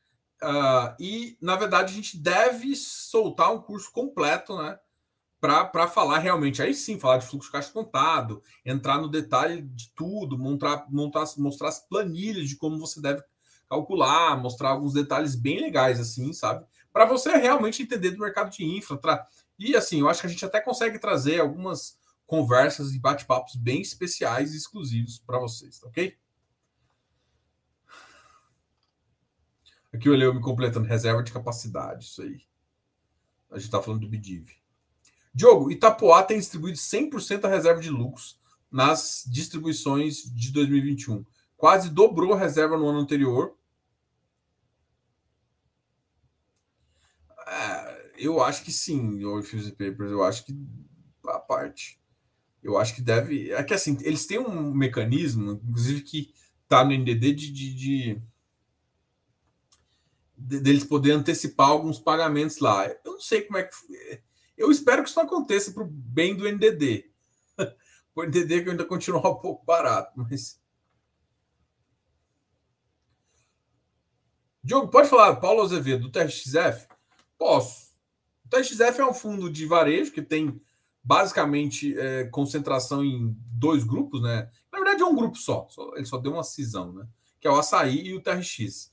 [0.41, 4.79] Uh, e, na verdade, a gente deve soltar um curso completo, né?
[5.39, 9.91] Para falar realmente, aí sim, falar de fluxo de caixa contado, entrar no detalhe de
[9.95, 13.23] tudo, montar, montar, mostrar as planilhas de como você deve
[13.67, 16.63] calcular, mostrar alguns detalhes bem legais, assim, sabe?
[16.91, 18.97] Para você realmente entender do mercado de infra.
[18.97, 19.27] Tra...
[19.57, 23.81] E assim, eu acho que a gente até consegue trazer algumas conversas e bate-papos bem
[23.81, 26.17] especiais e exclusivos para vocês, tá ok?
[29.93, 32.41] Aqui o Eleu me completando, reserva de capacidade, isso aí.
[33.49, 34.49] A gente está falando do Bidiv.
[35.33, 38.39] Diogo, Itapoá tem distribuído 100% da reserva de lucros
[38.71, 41.25] nas distribuições de 2021.
[41.57, 43.57] Quase dobrou a reserva no ano anterior.
[47.45, 50.11] É, eu acho que sim, o Fuse Papers.
[50.11, 50.55] Eu acho que
[51.25, 51.99] a parte.
[52.61, 53.51] Eu acho que deve.
[53.51, 58.21] É que assim, eles têm um mecanismo, inclusive, que está no NDD de, de, de
[60.37, 62.87] deles poder antecipar alguns pagamentos lá.
[62.87, 63.75] Eu não sei como é que.
[64.55, 67.09] Eu espero que isso não aconteça para o bem do NDD.
[68.15, 70.61] o NDD que ainda continua um pouco barato, mas.
[74.63, 76.87] Diogo, pode falar, Paulo Azevedo, do TRXF?
[77.35, 77.90] Posso.
[78.51, 80.61] O TRXF é um fundo de varejo que tem
[81.01, 84.49] basicamente é, concentração em dois grupos, né?
[84.69, 87.07] Na verdade, é um grupo só, só ele só deu uma cisão, né?
[87.39, 88.91] Que é o Açaí e o TRX.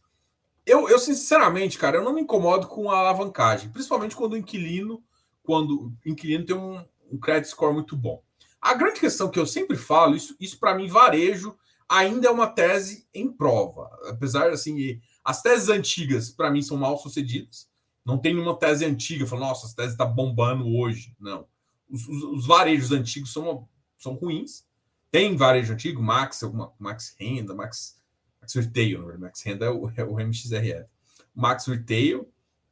[0.65, 5.03] Eu, eu, sinceramente, cara, eu não me incomodo com a alavancagem, principalmente quando o inquilino,
[5.43, 8.23] quando o inquilino tem um, um credit score muito bom.
[8.61, 11.57] A grande questão que eu sempre falo, isso, isso para mim, varejo,
[11.89, 13.91] ainda é uma tese em prova.
[14.09, 17.69] Apesar, assim, as teses antigas, para mim, são mal sucedidas.
[18.09, 21.15] Não tem nenhuma tese antiga, falando, nossa, essa tese está bombando hoje.
[21.21, 21.47] Não.
[21.91, 23.69] Os, os, os, varejos antigos são,
[23.99, 24.65] são ruins.
[25.11, 28.01] Tem varejo antigo, Max, alguma, Max Renda, Max
[28.41, 29.17] Max Retail, né?
[29.19, 30.87] Max Renda é o, é o MXRF.
[31.35, 32.27] Max Retail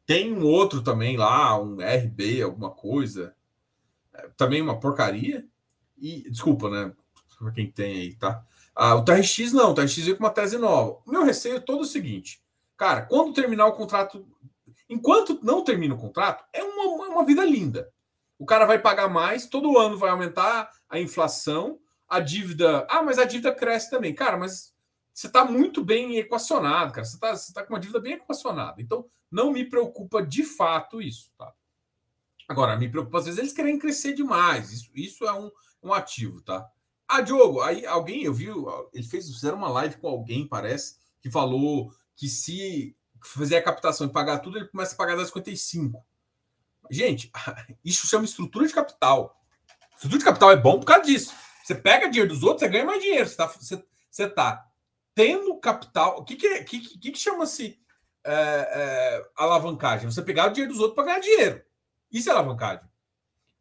[0.06, 3.34] tem um outro também lá, um RB, alguma coisa.
[4.14, 5.46] É, também uma porcaria.
[5.98, 6.94] E, desculpa, né?
[7.38, 8.42] Para quem tem aí, tá?
[8.74, 10.98] Ah, o TRX não, o TRX veio com uma tese nova.
[11.04, 12.40] O meu receio é todo o seguinte:
[12.74, 14.26] cara, quando terminar o contrato,
[14.88, 17.90] enquanto não termina o contrato, é uma, uma vida linda.
[18.38, 22.86] O cara vai pagar mais, todo ano vai aumentar a inflação, a dívida.
[22.90, 24.14] Ah, mas a dívida cresce também.
[24.14, 24.74] Cara, mas
[25.12, 27.06] você está muito bem equacionado, cara.
[27.06, 28.80] Você está tá com uma dívida bem equacionada.
[28.80, 31.52] Então, não me preocupa de fato isso, tá?
[32.48, 34.72] Agora, me preocupa às vezes eles querem crescer demais.
[34.72, 35.50] Isso, isso é um,
[35.82, 36.68] um ativo, tá?
[37.08, 38.48] Ah, Diogo, aí alguém, eu vi,
[38.92, 44.06] ele fez, fizeram uma live com alguém, parece, que falou que se fizer a captação
[44.06, 46.02] e pagar tudo, ele começa a pagar 10,55.
[46.90, 47.30] Gente,
[47.84, 49.40] isso chama estrutura de capital.
[49.94, 51.34] Estrutura de capital é bom por causa disso.
[51.64, 53.26] Você pega dinheiro dos outros, você ganha mais dinheiro.
[53.26, 53.46] Você está
[54.10, 54.68] você, tá
[55.14, 56.18] tendo capital.
[56.18, 57.80] O que, que, que, que, que chama-se
[58.22, 60.10] é, é, alavancagem?
[60.10, 61.62] Você pegar o dinheiro dos outros para ganhar dinheiro.
[62.10, 62.84] Isso é alavancagem.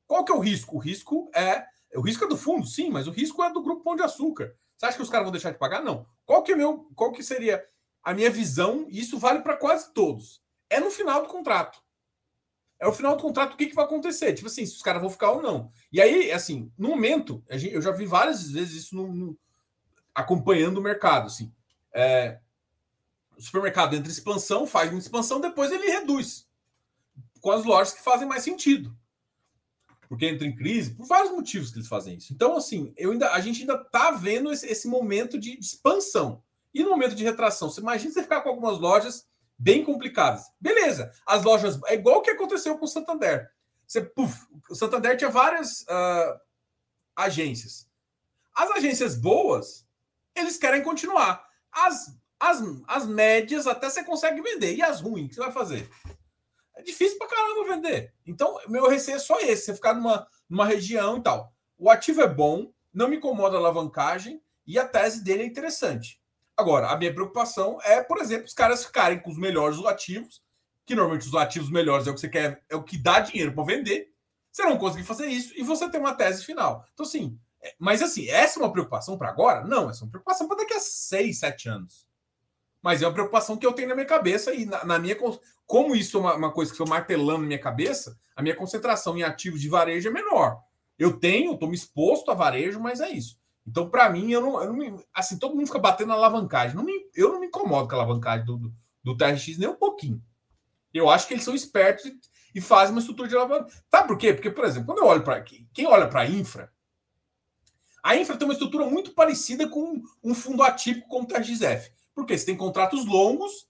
[0.05, 0.75] Qual que é o risco?
[0.75, 1.65] O risco é.
[1.95, 4.53] O risco é do fundo, sim, mas o risco é do grupo Pão de Açúcar.
[4.77, 5.81] Você acha que os caras vão deixar de pagar?
[5.81, 6.05] Não.
[6.25, 7.65] Qual que é meu, qual que seria
[8.05, 8.85] a minha visão?
[8.89, 10.41] E isso vale para quase todos.
[10.69, 11.83] É no final do contrato.
[12.79, 14.33] É o final do contrato, o que, que vai acontecer?
[14.33, 15.71] Tipo assim, se os caras vão ficar ou não.
[15.91, 19.39] E aí, assim, no momento, eu já vi várias vezes isso no, no
[20.13, 21.27] acompanhando o mercado.
[21.27, 21.53] Assim.
[21.93, 22.39] É,
[23.35, 26.47] o supermercado entra em expansão, faz uma expansão, depois ele reduz
[27.41, 28.95] com as lojas que fazem mais sentido.
[30.07, 32.33] Porque entra em crise, por vários motivos que eles fazem isso.
[32.33, 36.43] Então, assim, eu ainda, a gente ainda está vendo esse, esse, momento de, de expansão.
[36.75, 39.25] E no momento de retração, você imagina você ficar com algumas lojas
[39.57, 40.43] bem complicadas.
[40.59, 41.79] Beleza, as lojas.
[41.85, 43.49] É igual o que aconteceu com o Santander.
[43.87, 46.37] Você, puff, o Santander tinha várias uh,
[47.15, 47.89] agências.
[48.53, 49.87] As agências boas
[50.35, 51.47] eles querem continuar.
[51.71, 54.75] As, as, as médias até você consegue vender.
[54.75, 55.89] E as ruins, o que você vai fazer?
[56.75, 58.13] É difícil pra caramba vender.
[58.27, 61.53] Então, meu receio é só esse: você ficar numa, numa região e tal.
[61.77, 66.19] O ativo é bom, não me incomoda a alavancagem e a tese dele é interessante.
[66.57, 70.41] Agora, a minha preocupação é, por exemplo, os caras ficarem com os melhores ativos,
[70.85, 73.53] que normalmente os ativos melhores é o que você quer, é o que dá dinheiro
[73.53, 74.11] para vender.
[74.51, 76.85] Você não conseguir fazer isso e você tem uma tese final.
[76.93, 77.37] Então, assim,
[77.79, 79.65] mas assim, essa é uma preocupação para agora?
[79.65, 82.07] Não, essa é uma preocupação para daqui a seis, sete anos.
[82.81, 85.17] Mas é uma preocupação que eu tenho na minha cabeça e na, na minha.
[85.65, 89.17] Como isso é uma, uma coisa que eu martelando na minha cabeça, a minha concentração
[89.17, 90.61] em ativos de varejo é menor.
[90.97, 93.37] Eu tenho, estou me exposto a varejo, mas é isso.
[93.67, 96.75] Então, para mim, eu não, eu não me, assim, todo mundo fica batendo na alavancagem.
[96.75, 99.75] Não me, eu não me incomodo com a alavancagem do, do, do TRX nem um
[99.75, 100.21] pouquinho.
[100.93, 102.19] Eu acho que eles são espertos e,
[102.53, 103.71] e fazem uma estrutura de alavanca.
[103.89, 104.33] Sabe por quê?
[104.33, 106.71] Porque, por exemplo, quando eu olho para quem olha para a infra,
[108.03, 111.91] a infra tem uma estrutura muito parecida com um fundo atípico como o TRXF.
[112.13, 113.67] Porque você tem contratos longos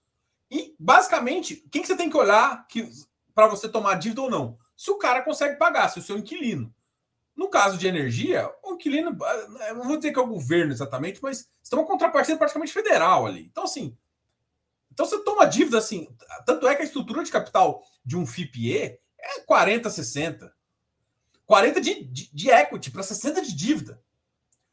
[0.51, 2.87] e, basicamente, quem que você tem que olhar que,
[3.33, 4.57] para você tomar dívida ou não?
[4.75, 6.73] Se o cara consegue pagar, se o seu inquilino.
[7.35, 9.11] No caso de energia, o inquilino,
[9.75, 13.45] não vou dizer que é o governo exatamente, mas tem uma contrapartida praticamente federal ali.
[13.51, 13.97] Então, assim,
[14.95, 16.07] então você toma dívida assim.
[16.45, 18.99] Tanto é que a estrutura de capital de um FIPE é
[19.45, 20.55] 40, 60.
[21.45, 24.01] 40 de, de, de equity para 60 de dívida.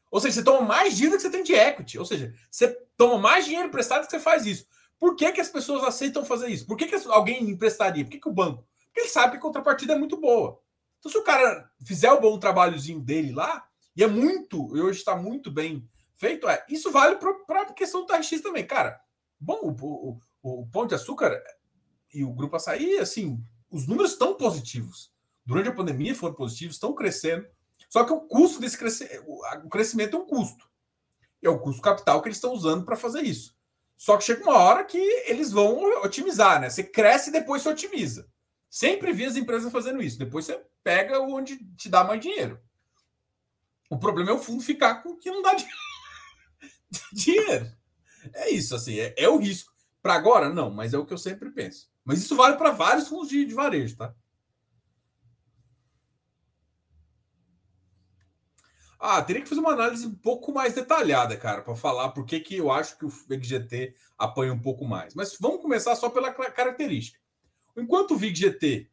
[0.09, 1.99] Ou seja, você toma mais dívida que você tem de equity.
[1.99, 4.65] Ou seja, você toma mais dinheiro emprestado que você faz isso.
[4.97, 6.65] Por que, que as pessoas aceitam fazer isso?
[6.65, 8.05] Por que, que alguém emprestaria?
[8.05, 8.65] Por que, que o banco?
[8.85, 10.61] Porque ele sabe que a contrapartida é muito boa.
[11.03, 14.99] Então, se o cara fizer o bom trabalhozinho dele lá, e é muito, e hoje
[14.99, 15.85] está muito bem
[16.15, 18.65] feito, é, isso vale para a questão do TRX também.
[18.65, 18.97] Cara,
[19.37, 21.43] bom, o, o, o Pão de Açúcar
[22.13, 25.11] e o Grupo Açaí, assim, os números estão positivos.
[25.45, 27.45] Durante a pandemia foram positivos, estão crescendo.
[27.89, 29.25] Só que o custo desse crescimento,
[29.65, 30.69] o crescimento é um custo.
[31.41, 33.53] É o custo capital que eles estão usando para fazer isso.
[33.97, 36.69] Só que chega uma hora que eles vão otimizar, né?
[36.69, 38.31] Você cresce e depois se otimiza.
[38.73, 40.17] Sempre vi as empresas fazendo isso.
[40.17, 42.59] Depois você pega onde te dá mais dinheiro.
[43.87, 45.53] O problema é o fundo ficar com o que não dá
[47.13, 47.71] dinheiro.
[48.33, 49.71] É isso, assim, é, é o risco.
[50.01, 51.87] Para agora, não, mas é o que eu sempre penso.
[52.03, 54.15] Mas isso vale para vários fundos de, de varejo, tá?
[58.99, 62.39] Ah, teria que fazer uma análise um pouco mais detalhada, cara, para falar por que,
[62.39, 65.13] que eu acho que o VIGGT apanha um pouco mais.
[65.13, 67.21] Mas vamos começar só pela característica.
[67.75, 68.89] Enquanto o VIGGT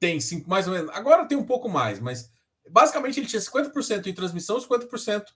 [0.00, 0.90] tem cinco, mais ou menos.
[0.94, 2.32] Agora tem um pouco mais, mas
[2.68, 5.26] basicamente ele tinha 50% em transmissão e 50%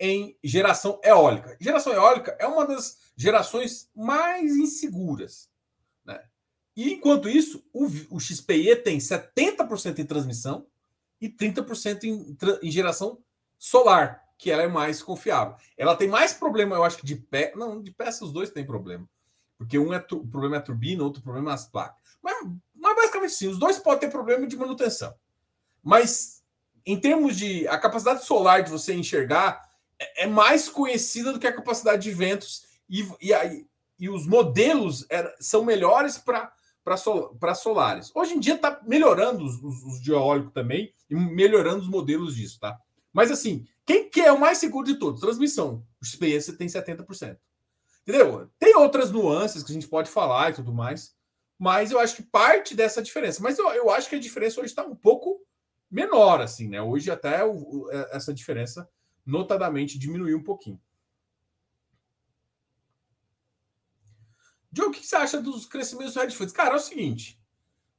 [0.00, 1.56] em geração eólica.
[1.60, 5.50] Geração eólica é uma das gerações mais inseguras.
[6.04, 6.22] Né?
[6.74, 10.66] E enquanto isso, o, o XPE tem 70% em transmissão
[11.20, 13.22] e 30% em, em geração
[13.58, 15.56] solar, que ela é mais confiável.
[15.76, 17.52] Ela tem mais problema, eu acho que de pé.
[17.56, 19.08] Não, de peça os dois têm problema.
[19.58, 21.96] Porque um é o problema é a turbina, outro problema é as placas.
[22.22, 25.14] Mas mas basicamente sim, os dois podem ter problema de manutenção.
[25.82, 26.42] Mas
[26.84, 29.60] em termos de a capacidade solar de você enxergar
[29.98, 33.66] é, é mais conhecida do que a capacidade de ventos e, e,
[33.98, 36.52] e os modelos é, são melhores para
[37.40, 38.12] para solares.
[38.14, 42.36] Hoje em dia está melhorando os, os, os de eólico também e melhorando os modelos
[42.36, 42.78] disso, tá?
[43.12, 45.20] Mas assim, quem que é o mais seguro de todos?
[45.20, 45.84] Transmissão.
[46.00, 47.36] O XPS tem 70%.
[48.06, 48.48] Entendeu?
[48.58, 51.16] Tem outras nuances que a gente pode falar e tudo mais,
[51.58, 53.42] mas eu acho que parte dessa diferença.
[53.42, 55.44] Mas eu, eu acho que a diferença hoje está um pouco
[55.90, 56.80] menor, assim, né?
[56.80, 58.88] Hoje até o, é, essa diferença
[59.24, 60.80] notadamente diminuiu um pouquinho.
[64.72, 66.52] Joe, o que você acha dos crescimentos dos hedge funds?
[66.52, 67.40] Cara, é o seguinte: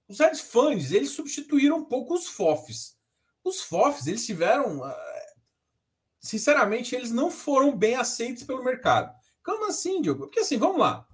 [0.08, 2.95] os hedge funds eles substituíram um pouco os FOFs.
[3.43, 5.34] Os FOFs eles tiveram, ah,
[6.20, 9.16] sinceramente, eles não foram bem aceitos pelo mercado.
[9.48, 10.26] Como assim, Diogo?
[10.26, 11.08] Porque assim, vamos lá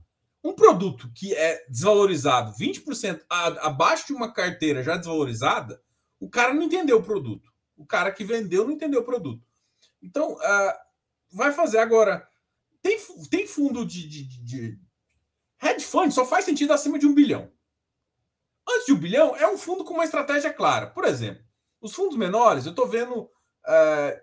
[0.43, 5.81] um produto que é desvalorizado 20% abaixo de uma carteira já desvalorizada,
[6.19, 7.49] o cara não entendeu o produto.
[7.77, 9.47] O cara que vendeu não entendeu o produto.
[10.01, 10.73] Então, uh,
[11.31, 12.27] vai fazer agora.
[12.81, 12.99] Tem,
[13.31, 14.79] tem fundo de, de, de,
[15.79, 17.49] fund só faz sentido acima de um bilhão.
[18.67, 20.87] Antes de um bilhão, é um fundo com uma estratégia clara.
[20.87, 21.43] Por exemplo,
[21.79, 23.29] os fundos menores, eu estou vendo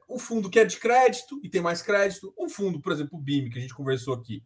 [0.08, 2.34] um fundo que é de crédito e tem mais crédito.
[2.38, 4.42] Um fundo, por exemplo, o BIM, que a gente conversou aqui,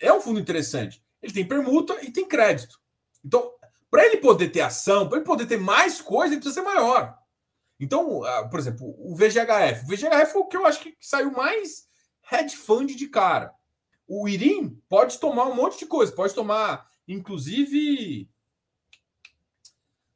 [0.00, 1.02] é um fundo interessante.
[1.22, 2.80] Ele tem permuta e tem crédito.
[3.24, 3.52] Então,
[3.90, 7.16] para ele poder ter ação, para ele poder ter mais coisa, ele precisa ser maior.
[7.78, 9.84] Então, ah, por exemplo, o VGHF.
[9.84, 11.86] O VGHF é o que eu acho que saiu mais
[12.30, 13.52] hedge fund de cara.
[14.06, 18.28] O IRIM pode tomar um monte de coisa, pode tomar, inclusive,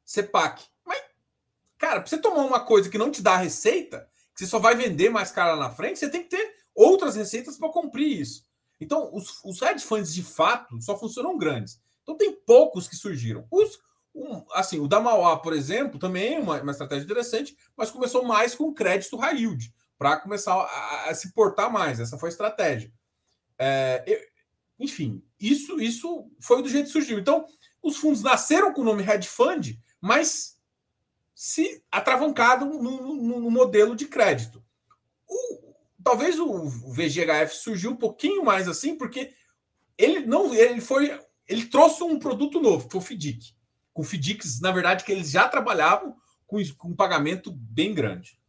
[0.05, 0.65] CEPAC.
[1.87, 4.75] Cara, para você tomar uma coisa que não te dá receita, que você só vai
[4.75, 8.43] vender mais cara na frente, você tem que ter outras receitas para cumprir isso.
[8.77, 11.79] Então, os, os hedge funds de fato só funcionam grandes.
[12.03, 13.47] Então, tem poucos que surgiram.
[13.49, 13.79] Os,
[14.13, 18.25] um, assim, o da Mauá, por exemplo, também é uma, uma estratégia interessante, mas começou
[18.25, 22.01] mais com crédito high yield, para começar a, a, se portar mais.
[22.01, 22.91] Essa foi a estratégia.
[23.57, 24.19] É, eu,
[24.77, 27.17] enfim, isso, isso foi do jeito que surgiu.
[27.17, 27.45] Então,
[27.81, 30.56] os fundos nasceram com o nome hedge fund, mas
[31.37, 34.63] se atravancado no, modelo de crédito.
[35.27, 39.31] O, talvez o VGHF surgiu um pouquinho mais assim, porque
[39.95, 43.55] ele não ele foi ele trouxe um produto novo, que foi o FDIC.
[43.93, 46.15] Com FDICs, na verdade, que eles já trabalhavam
[46.47, 48.39] com, com um pagamento bem grande.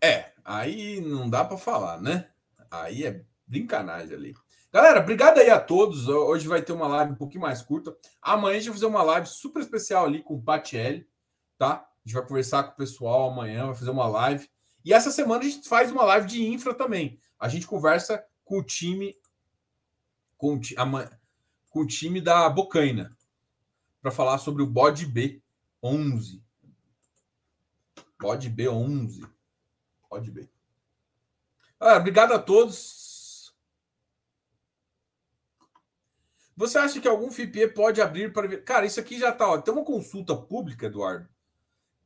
[0.00, 2.28] É, Aí não dá para falar, né?
[2.68, 4.34] Aí é brincanagem ali.
[4.72, 6.06] Galera, obrigado aí a todos.
[6.06, 7.96] Hoje vai ter uma live um pouquinho mais curta.
[8.22, 11.08] Amanhã a gente vai fazer uma live super especial ali com o Patielli,
[11.58, 11.72] tá?
[11.72, 14.48] A gente vai conversar com o pessoal amanhã, vai fazer uma live.
[14.84, 17.18] E essa semana a gente faz uma live de infra também.
[17.38, 19.16] A gente conversa com o time
[20.38, 20.60] com o,
[21.68, 23.14] com o time da Bocaina
[24.00, 26.40] para falar sobre o bode B11.
[28.18, 29.28] Bode B11.
[30.08, 30.48] Bode B.
[31.78, 32.99] Ah, obrigado a todos.
[36.56, 38.64] Você acha que algum FIPE pode abrir para ver?
[38.64, 39.60] Cara, isso aqui já está.
[39.62, 41.28] Tem uma consulta pública, Eduardo,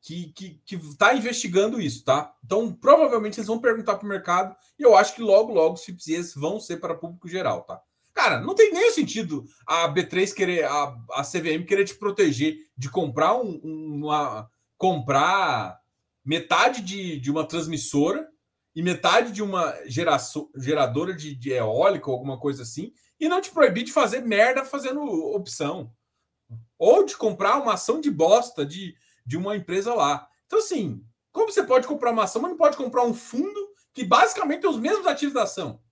[0.01, 0.33] que
[0.71, 2.35] está investigando isso, tá?
[2.45, 5.85] Então, provavelmente eles vão perguntar para o mercado e eu acho que logo, logo os
[5.85, 7.81] FIPs vão ser para público geral, tá?
[8.15, 12.89] Cara, não tem nem sentido a B3 querer, a, a CVM querer te proteger de
[12.89, 14.49] comprar um, uma.
[14.77, 15.81] comprar
[16.25, 18.29] metade de, de uma transmissora
[18.75, 22.93] e metade de uma geração, geradora de, de eólica ou alguma coisa assim,
[23.25, 25.91] e não te proibir de fazer merda fazendo opção.
[26.79, 28.95] Ou de comprar uma ação de bosta de,
[29.25, 30.29] de uma empresa lá.
[30.47, 31.03] Então, assim,
[31.33, 34.69] como você pode comprar uma ação, mas não pode comprar um fundo que basicamente tem
[34.69, 35.83] os mesmos ativos da ação?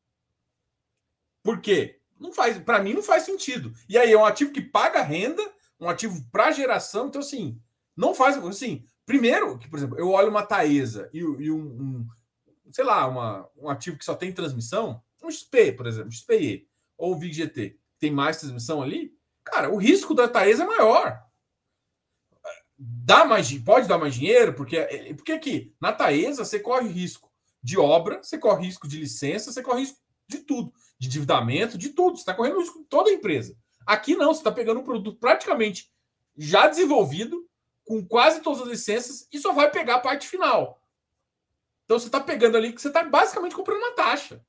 [1.43, 2.01] Por quê?
[2.20, 3.72] Não faz, para mim não faz sentido.
[3.89, 5.43] E aí é um ativo que paga renda,
[5.80, 7.59] um ativo para geração, então assim,
[7.97, 8.85] não faz assim.
[9.07, 12.09] Primeiro, que por exemplo, eu olho uma Taesa e, e um, um,
[12.70, 16.68] sei lá, uma, um ativo que só tem transmissão, um XP, por exemplo, XPE
[17.03, 21.20] ou o VGT tem mais transmissão ali, cara, o risco da Taesa é maior.
[22.78, 24.80] Dá mais, pode dar mais dinheiro, porque,
[25.16, 27.28] porque aqui, na Taesa, você corre risco
[27.61, 29.98] de obra, você corre risco de licença, você corre risco
[30.28, 32.16] de tudo, de endividamento, de tudo.
[32.16, 33.57] Você está correndo risco de toda a empresa.
[33.84, 35.92] Aqui não, você está pegando um produto praticamente
[36.36, 37.48] já desenvolvido,
[37.84, 40.80] com quase todas as licenças, e só vai pegar a parte final.
[41.84, 44.40] Então você está pegando ali que você está basicamente comprando uma taxa.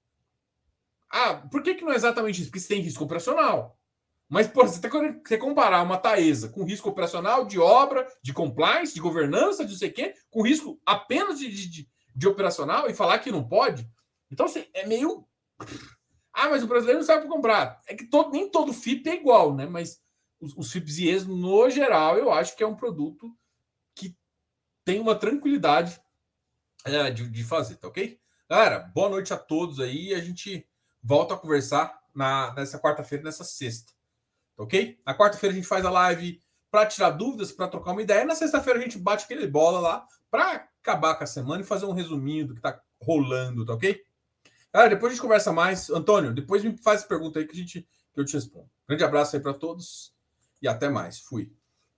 [1.16, 2.49] Ah, por que, que não é exatamente isso?
[2.49, 3.80] Porque você tem risco operacional.
[4.28, 8.95] Mas, pô, você, que você comparar uma Taesa com risco operacional de obra, de compliance,
[8.95, 12.95] de governança, de não sei o quê, com risco apenas de, de, de operacional e
[12.95, 13.88] falar que não pode.
[14.32, 15.24] Então, assim, é meio.
[16.34, 17.80] Ah, mas o brasileiro não sabe comprar.
[17.88, 19.68] É que todo, nem todo FIP é igual, né?
[19.68, 20.01] Mas
[20.41, 23.32] os, os FIPs e ES, no geral, eu acho que é um produto
[23.95, 24.18] que
[24.84, 26.01] tem uma tranquilidade
[26.84, 28.20] é, de, de fazer, tá ok?
[28.49, 30.11] Galera, boa noite a todos aí.
[30.16, 30.68] A gente
[31.03, 33.91] volto a conversar na, nessa quarta-feira, nessa sexta.
[34.57, 34.99] Ok?
[35.05, 36.41] Na quarta-feira a gente faz a live
[36.71, 38.25] para tirar dúvidas, para trocar uma ideia.
[38.25, 41.85] Na sexta-feira a gente bate aquele bola lá para acabar com a semana e fazer
[41.85, 44.01] um resuminho do que está rolando, tá ok?
[44.73, 45.89] Galera, depois a gente conversa mais.
[45.89, 48.69] Antônio, depois me faz pergunta aí que, a gente, que eu te respondo.
[48.87, 50.13] Grande abraço aí para todos
[50.61, 51.19] e até mais.
[51.19, 51.51] Fui.